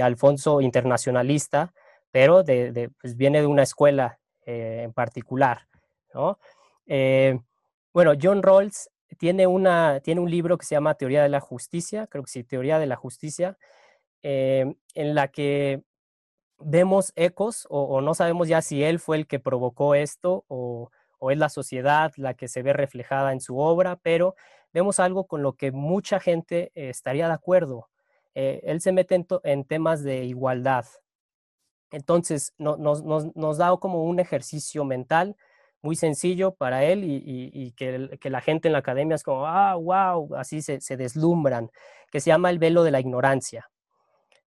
[0.00, 1.74] Alfonso internacionalista,
[2.12, 5.66] pero de, pues viene de una escuela eh, en particular.
[7.92, 12.06] bueno, John Rawls tiene, una, tiene un libro que se llama Teoría de la Justicia,
[12.06, 13.58] creo que sí, Teoría de la Justicia,
[14.22, 15.82] em, en la que
[16.58, 20.90] vemos ecos o, no sabemos ya si él fue el que provocó esto o,
[21.26, 24.36] o es la sociedad la que se ve reflejada en su obra, pero
[24.72, 27.88] vemos algo con lo que mucha gente eh, estaría de acuerdo.
[28.36, 30.84] Eh, él se mete en, temas de igualdad.
[31.90, 35.34] Entonces, nos, da como un ejercicio mental
[35.82, 40.36] muy sencillo para él y, que, la gente en la academia es como, ah, wow,
[40.36, 41.70] así se, deslumbran,
[42.12, 43.68] que se llama el velo de la ignorancia.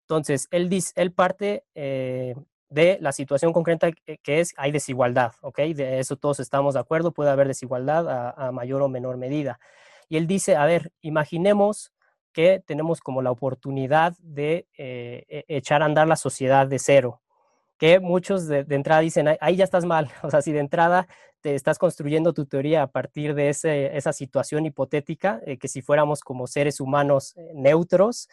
[0.01, 2.35] Entonces, él, dice, él parte eh,
[2.69, 5.59] de la situación concreta que es, hay desigualdad, ¿ok?
[5.59, 9.59] De eso todos estamos de acuerdo, puede haber desigualdad a, mayor o menor medida.
[10.09, 11.93] Y él dice, a ver, imaginemos
[12.33, 17.21] que tenemos como la oportunidad de eh, e, echar a andar la sociedad de cero,
[17.77, 21.07] que muchos de, entrada dicen, ahí ya estás mal, o sea, si de entrada
[21.41, 26.21] te estás construyendo tu teoría a partir de esa situación hipotética, eh, que si fuéramos
[26.21, 28.27] como seres humanos eh, neutros,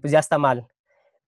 [0.00, 0.66] pues ya está mal.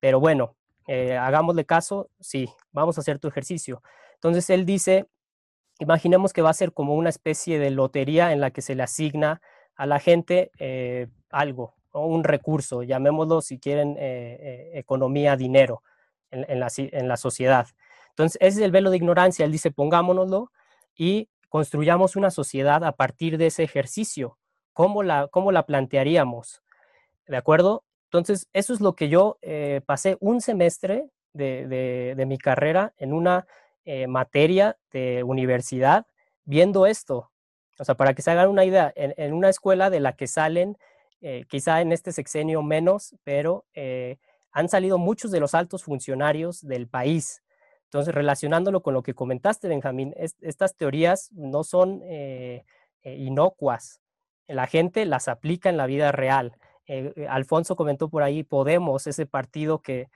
[0.01, 0.57] Pero bueno,
[0.89, 3.83] eh, hagámosle caso, sí, vamos a hacer tu ejercicio.
[4.15, 5.07] Entonces él dice,
[5.79, 8.83] imaginemos que va a ser como una especie de lotería en la que se le
[8.83, 9.43] asigna
[9.77, 15.83] a la gente eh, algo, o un recurso, llamémoslo si quieren eh, economía, dinero
[16.31, 17.69] en, la, en, la, sociedad.
[18.09, 20.51] Entonces ese es el velo de ignorancia, él dice, pongámonoslo
[20.97, 24.39] y construyamos una sociedad a partir de ese ejercicio.
[24.73, 26.63] ¿Cómo la, cómo la plantearíamos?
[27.27, 27.85] ¿De acuerdo?
[28.09, 33.47] Entonces, eso es lo que yo eh, pasé un semestre de, mi carrera en una
[33.85, 36.07] eh, materia de universidad
[36.45, 37.31] viendo esto.
[37.79, 40.79] O sea, para que se hagan una idea, en, una escuela de la que salen,
[41.21, 43.67] eh, quizá en este sexenio menos, pero
[44.53, 47.43] han salido muchos de los altos funcionarios del país.
[47.85, 52.03] Entonces, relacionándolo con lo que comentaste, Benjamín, estas teorías no son
[53.05, 54.01] inocuas.
[54.49, 56.57] La gente las aplica en la vida real.
[56.89, 60.09] Eh, eh, Alfonso comentó por ahí Podemos, ese partido que,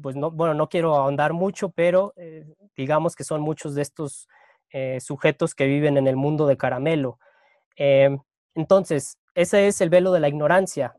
[0.00, 2.46] pues no, bueno, no quiero ahondar mucho, pero eh,
[2.76, 4.28] digamos que son muchos de estos
[5.00, 7.18] sujetos que viven en el mundo de caramelo.
[8.54, 10.94] entonces, ese es el velo de la ignorancia.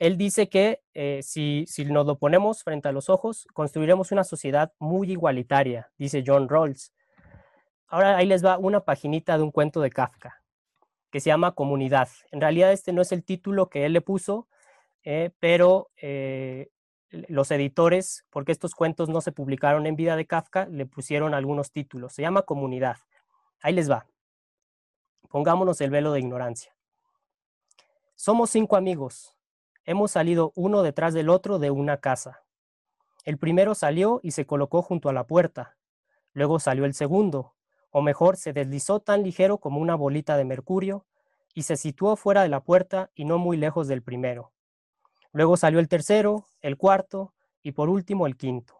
[0.00, 0.80] Él dice que
[1.22, 6.24] si, si nos lo ponemos frente a los ojos, construiremos una sociedad muy igualitaria, dice
[6.26, 6.92] John Rawls.
[7.86, 10.43] Ahora ahí les va una paginita de un cuento de Kafka
[11.14, 12.08] que se llama Comunidad.
[12.32, 14.48] En realidad este no es el título que él le puso,
[15.04, 16.72] eh, pero eh,
[17.28, 21.70] los editores, porque estos cuentos no se publicaron en vida de Kafka, le pusieron algunos
[21.70, 22.14] títulos.
[22.14, 22.96] Se llama Comunidad.
[23.62, 24.08] Ahí les va.
[25.28, 26.74] Pongámonos el velo de ignorancia.
[28.16, 29.36] Somos cinco amigos.
[29.84, 32.42] Hemos salido uno detrás del otro de una casa.
[33.24, 35.76] El primero salió y se colocó junto a la puerta.
[36.32, 37.53] Luego salió el segundo,
[37.96, 41.06] o mejor, se deslizó tan ligero como una bolita de mercurio
[41.54, 44.52] y se situó fuera de la puerta y no muy lejos del primero.
[45.30, 48.74] Luego salió el tercero, el cuarto y por último el quinto.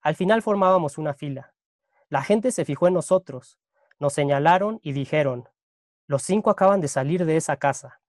[0.00, 1.54] Al final formábamos una fila.
[2.08, 3.58] La gente se fijó en nosotros,
[3.98, 5.48] nos señalaron y dijeron,
[6.06, 8.00] los cinco acaban de salir de esa casa.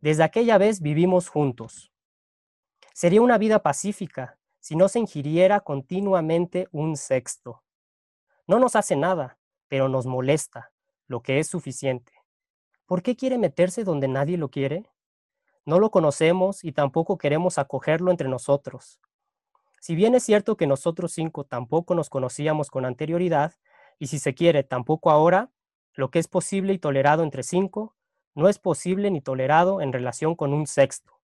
[0.00, 1.90] Desde aquella vez vivimos juntos.
[2.92, 7.62] Sería una vida pacífica si no se ingiriera continuamente un sexto.
[8.46, 9.37] No nos hace nada,
[9.68, 10.72] pero nos molesta,
[11.06, 12.12] lo que es suficiente.
[12.86, 14.90] ¿Por qué quiere meterse donde nadie lo quiere?
[15.64, 19.00] No lo conocemos y tampoco queremos acogerlo entre nosotros.
[19.80, 23.54] Si bien es cierto que nosotros cinco tampoco nos conocíamos con anterioridad,
[23.98, 25.50] y si se quiere tampoco ahora,
[25.94, 27.94] lo que es posible y tolerado entre cinco,
[28.34, 31.18] no es posible ni tolerado en relación con un sexto.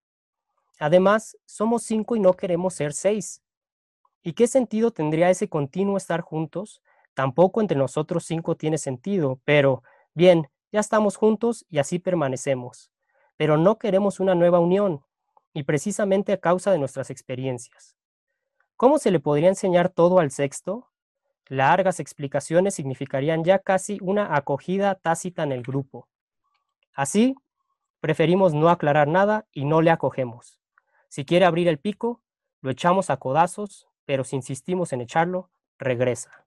[0.78, 3.40] Además, somos cinco y no queremos ser seis.
[4.22, 6.82] ¿Y qué sentido tendría ese continuo estar juntos
[7.14, 9.82] Tampoco entre nosotros cinco tiene sentido, pero
[10.14, 12.90] bien, ya estamos juntos y así permanecemos.
[13.36, 15.04] Pero no queremos una nueva unión,
[15.54, 17.96] y precisamente a causa de nuestras experiencias.
[18.76, 20.90] ¿Cómo se le podría enseñar todo al sexto?
[21.46, 26.08] Largas explicaciones significarían ya casi una acogida tácita en el grupo.
[26.92, 27.36] Así,
[28.00, 30.60] preferimos no aclarar nada y no le acogemos.
[31.08, 32.20] Si quiere abrir el pico,
[32.60, 36.43] lo echamos a codazos, pero si insistimos en echarlo, regresa.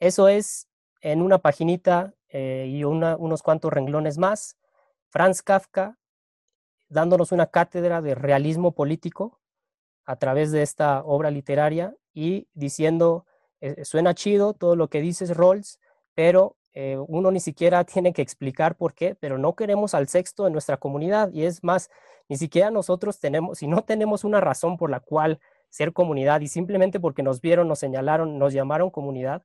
[0.00, 0.66] Eso es
[1.02, 4.56] en una paginita eh, y unos cuantos renglones más.
[5.08, 5.98] Franz Kafka
[6.88, 9.40] dándonos una cátedra de realismo político
[10.04, 13.26] a través de esta obra literaria y diciendo,
[13.60, 15.78] eh, suena chido todo lo que dices, Rawls,
[16.14, 20.46] pero eh, uno ni siquiera tiene que explicar por qué, pero no queremos al sexto
[20.46, 21.90] en nuestra comunidad y es más,
[22.28, 26.48] ni siquiera nosotros tenemos, si no tenemos una razón por la cual ser comunidad y
[26.48, 29.44] simplemente porque nos vieron, nos señalaron, nos llamaron comunidad,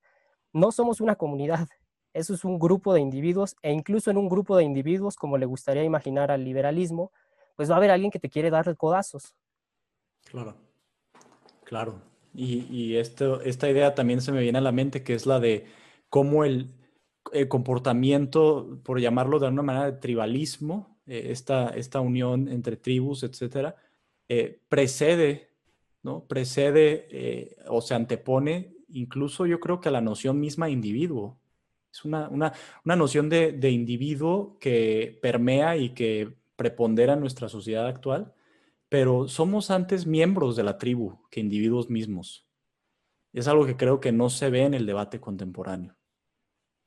[0.55, 1.67] no somos una comunidad,
[2.13, 5.45] eso es un grupo de individuos e incluso en un grupo de individuos, como le
[5.45, 7.11] gustaría imaginar al liberalismo,
[7.57, 9.35] pues va a haber alguien que te quiere dar codazos.
[10.23, 10.55] Claro.
[11.65, 11.99] Claro,
[12.33, 15.65] y, esto, esta idea también se me viene a la mente, que es la de
[16.09, 16.71] cómo el,
[17.49, 23.75] comportamiento, por llamarlo de alguna manera, de tribalismo, eh, esta, esta unión entre tribus, etcétera,
[24.29, 25.49] eh, precede,
[26.03, 26.25] ¿no?
[26.27, 31.39] Precede eh, o se antepone incluso yo creo que a la noción misma de individuo.
[31.91, 32.29] Es una,
[32.83, 38.33] noción de, de, individuo que permea y que prepondera en nuestra sociedad actual,
[38.89, 42.47] pero somos antes miembros de la tribu que individuos mismos.
[43.33, 45.95] Es algo que creo que no se ve en el debate contemporáneo.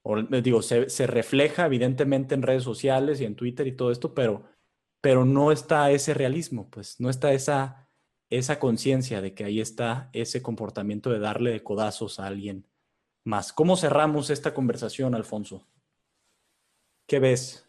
[0.03, 3.91] O, eh, digo, se, se refleja evidentemente en redes sociales y en Twitter y todo
[3.91, 4.45] esto, pero,
[5.01, 7.88] pero no está ese realismo, pues no está esa,
[8.31, 12.67] esa conciencia de que ahí está ese comportamiento de darle de codazos a alguien
[13.25, 13.53] más.
[13.53, 15.67] ¿Cómo cerramos esta conversación, Alfonso?
[17.07, 17.67] ¿Qué ves?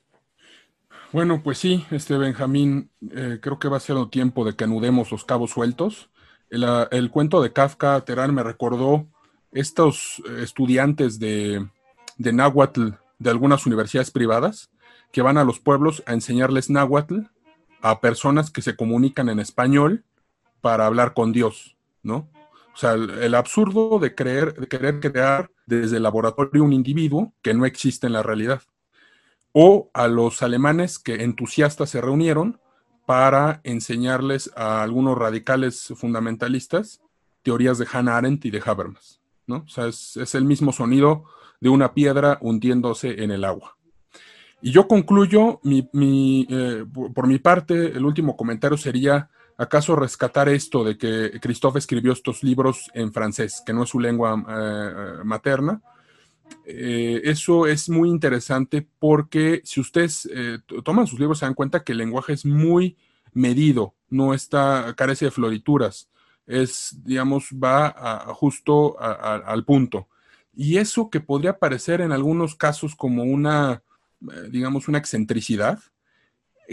[1.11, 4.65] Bueno, pues sí, este Benjamín, eh, creo que va a ser el tiempo de que
[4.65, 6.09] anudemos los cabos sueltos.
[6.49, 9.07] El, ah, cuento de Kafka, Terán, me recordó
[9.51, 11.67] estos eh, estudiantes de,
[12.17, 14.69] de náhuatl de algunas universidades privadas
[15.11, 17.21] que van a los pueblos a enseñarles náhuatl
[17.81, 20.03] a personas que se comunican en español
[20.61, 22.29] para hablar con Dios, ¿no?
[22.73, 27.53] O sea, el, absurdo de, creer, de querer crear desde el laboratorio un individuo que
[27.53, 28.61] no existe en la realidad
[29.51, 32.59] o a los alemanes que entusiastas se reunieron
[33.05, 37.01] para enseñarles a algunos radicales fundamentalistas
[37.41, 39.19] teorías de Hannah Arendt y de Habermas.
[39.47, 39.63] ¿no?
[39.65, 41.25] O sea, es, el mismo sonido
[41.59, 43.75] de una piedra hundiéndose en el agua.
[44.61, 46.85] Y yo concluyo, eh,
[47.15, 49.29] por mi parte, el último comentario sería,
[49.59, 53.99] ¿acaso rescatar esto de que Christophe escribió estos libros en francés, que no es su
[53.99, 55.81] lengua eh, materna?
[56.65, 61.83] Eh, eso es muy interesante porque si ustedes eh, toman sus libros se dan cuenta
[61.83, 62.97] que el lenguaje es muy
[63.33, 66.09] medido, no está, carece de florituras,
[66.47, 70.07] es, digamos, va justo al punto.
[70.55, 73.83] Y eso que podría parecer en algunos casos como una,
[74.49, 75.79] digamos, una excentricidad,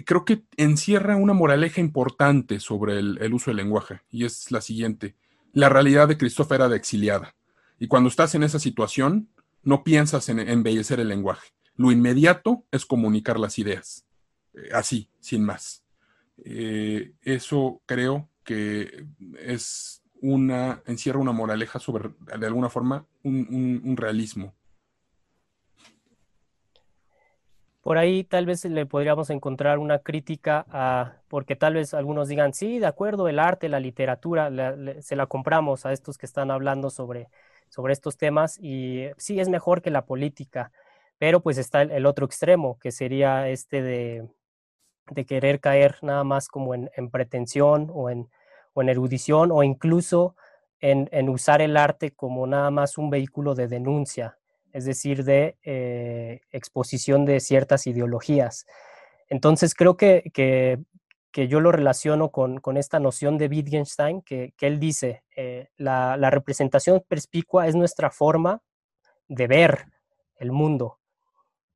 [0.04, 5.16] creo que encierra una moraleja importante sobre el, uso del lenguaje, y es la siguiente.
[5.52, 7.34] La realidad de Christopher era de exiliada.
[7.78, 9.28] Y cuando estás en esa situación,
[9.62, 11.48] no piensas en embellecer el lenguaje.
[11.76, 14.06] Lo inmediato es comunicar las ideas,
[14.54, 15.84] eh, así, sin más.
[16.44, 19.06] Eh, eso creo que
[19.40, 24.54] es una, encierra una moraleja sobre, de alguna forma, un, realismo.
[27.86, 32.52] Por ahí tal vez le podríamos encontrar una crítica a, porque tal vez algunos digan,
[32.52, 34.50] sí, de acuerdo, el arte, la literatura,
[35.00, 37.28] se la compramos a estos que están hablando sobre
[37.68, 40.72] sobre estos temas y sí es mejor que la política,
[41.18, 44.28] pero pues está el, otro extremo, que sería este de,
[45.26, 48.28] querer caer nada más como en, pretensión o en,
[48.74, 50.34] en, erudición o incluso
[50.80, 54.38] en, usar el arte como nada más un vehículo de denuncia,
[54.76, 58.66] es decir, de eh, exposición de ciertas ideologías.
[59.26, 60.78] Entonces creo que, que
[61.32, 67.04] que yo lo relaciono con, esta noción de Wittgenstein, que, él dice, eh, la, representación
[67.06, 68.62] perspicua es nuestra forma
[69.28, 69.84] de ver
[70.38, 70.98] el mundo.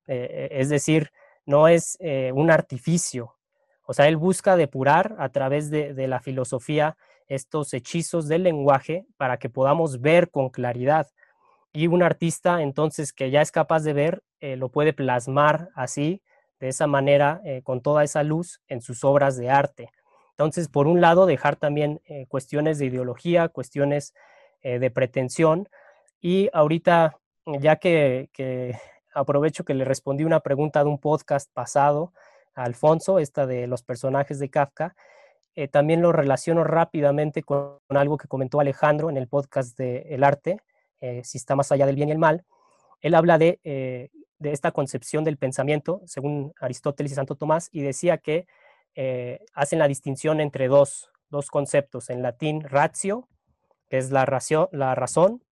[0.07, 1.11] Eh, es decir,
[1.45, 1.99] no es
[2.33, 3.37] un artificio.
[3.85, 6.97] O sea, él busca depurar a través de, de, la filosofía
[7.27, 11.07] estos hechizos del lenguaje para que podamos ver con claridad.
[11.73, 16.23] Y un artista, entonces, que ya es capaz de ver, lo puede plasmar así
[16.61, 19.91] de esa manera, eh, con toda esa luz en sus obras de arte.
[20.33, 24.15] Entonces, por un lado, dejar también eh, cuestiones de ideología, cuestiones
[24.61, 25.69] eh, de pretensión.
[26.21, 27.17] Y ahorita,
[27.47, 28.29] ya que,
[29.15, 32.13] aprovecho que le respondí una pregunta de un podcast pasado
[32.55, 34.95] a Alfonso, esta de los personajes de Kafka,
[35.73, 40.59] también lo relaciono rápidamente con, algo que comentó Alejandro en el podcast de El arte,
[41.23, 42.45] si está más allá del bien y el mal.
[43.01, 48.19] Él habla de de esta concepción del pensamiento, según Aristóteles y Santo Tomás, y decía
[48.19, 48.47] que
[48.97, 51.11] eh, hacen la distinción entre dos,
[51.51, 53.29] conceptos, en latín ratio,
[53.89, 54.27] que es la,
[54.73, 55.45] la razón,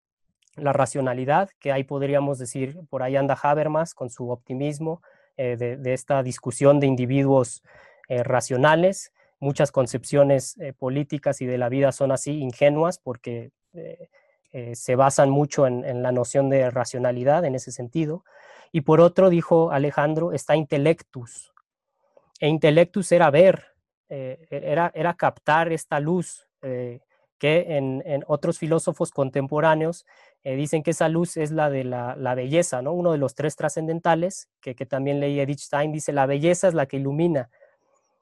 [0.55, 5.01] la racionalidad, que ahí podríamos decir, por ahí anda Habermas con su optimismo
[5.37, 7.61] eh, de, esta discusión de individuos
[8.09, 9.13] eh, racionales.
[9.39, 13.51] Muchas concepciones políticas y de la vida son así ingenuas porque
[14.73, 18.23] se basan mucho en la noción de racionalidad en ese sentido.
[18.71, 21.51] Y por otro, dijo Alejandro, está intellectus.
[22.39, 23.65] E intellectus era ver,
[24.09, 27.01] eh, era, era captar esta luz eh,
[27.37, 30.05] que en, otros filósofos contemporáneos
[30.43, 32.93] eh, dicen que esa luz es la de la, belleza, ¿no?
[32.93, 36.73] Uno de los tres trascendentales, que, que también leí Edith Stein, dice, la belleza es
[36.73, 37.49] la que ilumina.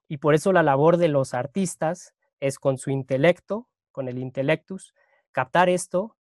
[0.08, 4.94] Y por eso la labor de los artistas es con su intelecto, con el intellectus,
[5.32, 6.17] captar esto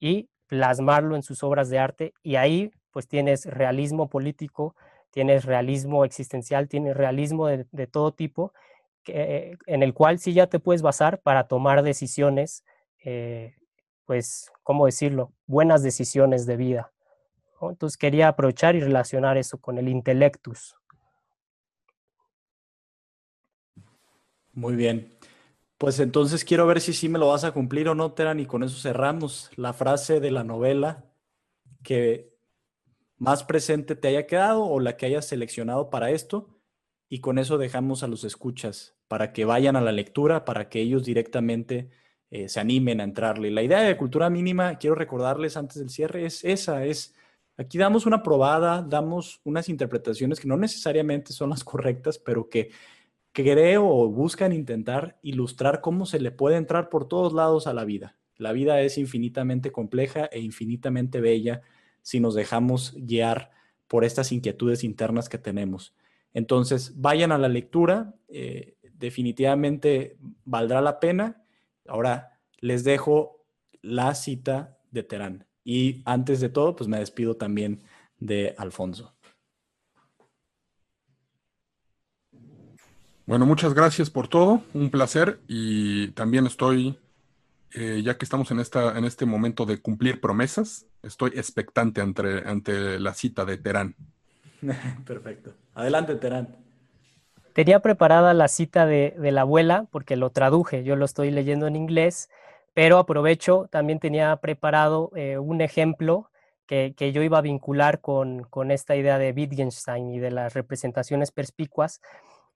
[0.00, 4.74] y plasmarlo en sus obras de arte y ahí pues tienes realismo político,
[5.10, 8.52] tienes realismo existencial, tienes realismo de, todo tipo,
[9.06, 12.64] en el cual sí ya te puedes basar para tomar decisiones,
[13.04, 13.54] eh,
[14.06, 15.32] pues, ¿cómo decirlo?
[15.46, 16.92] Buenas decisiones de vida.
[17.62, 20.76] Entonces quería aprovechar y relacionar eso con el intellectus.
[24.52, 25.19] Muy bien.
[25.80, 28.44] Pues entonces quiero ver si sí me lo vas a cumplir o no, Teran, y
[28.44, 31.06] con eso cerramos la frase de la novela
[31.82, 32.36] que
[33.16, 36.50] más presente te haya quedado o la que hayas seleccionado para esto,
[37.08, 40.82] y con eso dejamos a los escuchas para que vayan a la lectura, para que
[40.82, 41.88] ellos directamente
[42.28, 43.50] eh, se animen a entrarle.
[43.50, 47.14] La idea de cultura mínima, quiero recordarles antes del cierre, es esa, es
[47.56, 52.70] aquí damos una probada, damos unas interpretaciones que no necesariamente son las correctas, pero que
[53.32, 57.84] creo o buscan intentar ilustrar cómo se le puede entrar por todos lados a la
[57.84, 58.16] vida.
[58.36, 61.60] La vida es infinitamente compleja e infinitamente bella
[62.02, 63.50] si nos dejamos guiar
[63.86, 65.94] por estas inquietudes internas que tenemos.
[66.32, 71.42] Entonces, vayan a la lectura, eh, definitivamente valdrá la pena.
[71.86, 73.44] Ahora les dejo
[73.82, 75.46] la cita de Terán.
[75.64, 77.82] Y antes de todo, pues me despido también
[78.18, 79.14] de Alfonso.
[83.30, 86.98] Bueno, muchas gracias por todo, un placer y también estoy,
[87.72, 92.42] eh, ya que estamos en, esta, en este momento de cumplir promesas, estoy expectante ante,
[92.44, 93.94] ante la cita de Terán.
[95.06, 95.54] Perfecto.
[95.74, 96.56] Adelante, Terán.
[97.52, 101.76] Tenía preparada la cita de, la abuela porque lo traduje, yo lo estoy leyendo en
[101.76, 102.30] inglés,
[102.74, 106.32] pero aprovecho, también tenía preparado eh, un ejemplo
[106.66, 110.54] que, que, yo iba a vincular con, con esta idea de Wittgenstein y de las
[110.54, 112.00] representaciones perspicuas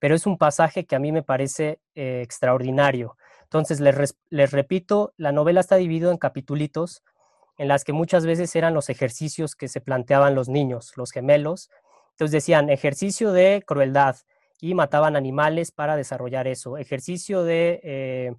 [0.05, 3.17] pero es un pasaje que a mí me parece eh, extraordinario.
[3.45, 7.03] Entonces, les, repito, la novela está dividida en capitulitos
[7.57, 11.71] en las que muchas veces eran los ejercicios que se planteaban los niños, los gemelos.
[12.11, 14.17] Entonces decían ejercicio de crueldad
[14.61, 18.35] y mataban animales para desarrollar eso, ejercicio de, eh,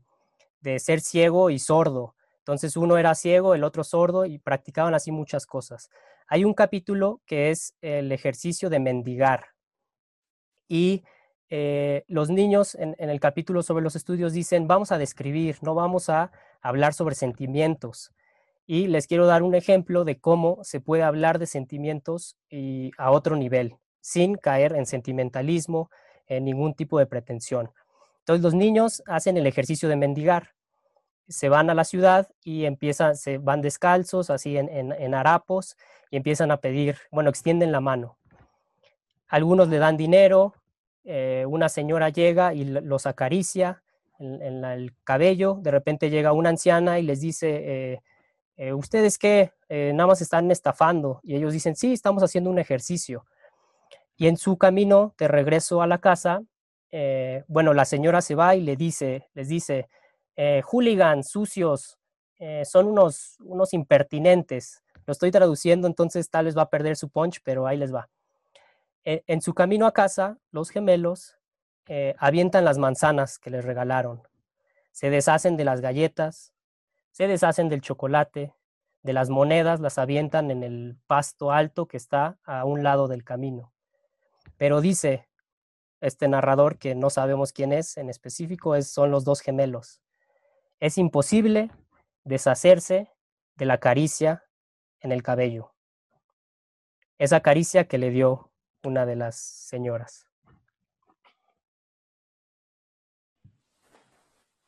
[0.59, 2.13] de ser ciego y sordo.
[2.41, 5.89] Entonces uno era ciego, el otro sordo y practicaban así muchas cosas.
[6.27, 9.47] Hay un capítulo que es el ejercicio de mendigar
[10.67, 11.03] y
[11.49, 16.09] eh, los niños en, el capítulo sobre los estudios dicen, vamos a describir, no vamos
[16.09, 16.31] a
[16.61, 18.11] hablar sobre sentimientos.
[18.65, 23.11] Y les quiero dar un ejemplo de cómo se puede hablar de sentimientos y a
[23.11, 25.91] otro nivel, sin caer en sentimentalismo,
[26.25, 27.71] en ningún tipo de pretensión.
[28.19, 30.55] Entonces los niños hacen el ejercicio de mendigar.
[31.27, 35.77] Se van a la ciudad y empiezan, se van descalzos, así en, en harapos,
[36.09, 38.17] y empiezan a pedir, bueno, extienden la mano.
[39.27, 40.55] Algunos le dan dinero,
[41.07, 43.83] eh, una señora llega y los acaricia
[44.17, 47.49] en, el cabello, de repente llega una anciana y les dice,
[47.93, 48.01] eh,
[48.57, 49.51] eh, ¿ustedes qué?
[49.69, 51.19] nada más están estafando.
[51.23, 53.25] Y ellos dicen, sí, estamos haciendo un ejercicio.
[54.15, 56.43] Y en su camino de regreso a la casa,
[57.47, 59.89] bueno, la señora se va y le dice, les dice,
[60.71, 61.97] hooligans, sucios,
[62.63, 64.83] son unos, unos impertinentes.
[65.05, 68.07] Lo estoy traduciendo, entonces tal vez va a perder su punch, pero ahí les va.
[69.05, 71.37] En su camino a casa, los gemelos
[71.85, 74.23] eh, avientan las manzanas que les regalaron,
[74.91, 76.53] se deshacen de las galletas,
[77.11, 78.55] se deshacen del chocolate,
[79.03, 83.23] de las monedas, las avientan en el pasto alto que está a un lado del
[83.23, 83.71] camino.
[84.57, 85.29] Pero dice
[86.01, 90.01] este narrador, que no sabemos quién es en específico, es, son los dos gemelos.
[90.79, 91.69] Es imposible
[92.23, 93.11] deshacerse
[93.55, 94.43] de la caricia
[94.99, 95.75] en el cabello.
[97.19, 98.51] Esa caricia que le dio
[98.85, 100.27] una de las señoras.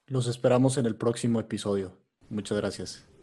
[0.08, 1.98] Los esperamos en el próximo episodio.
[2.30, 3.17] Muchas gracias.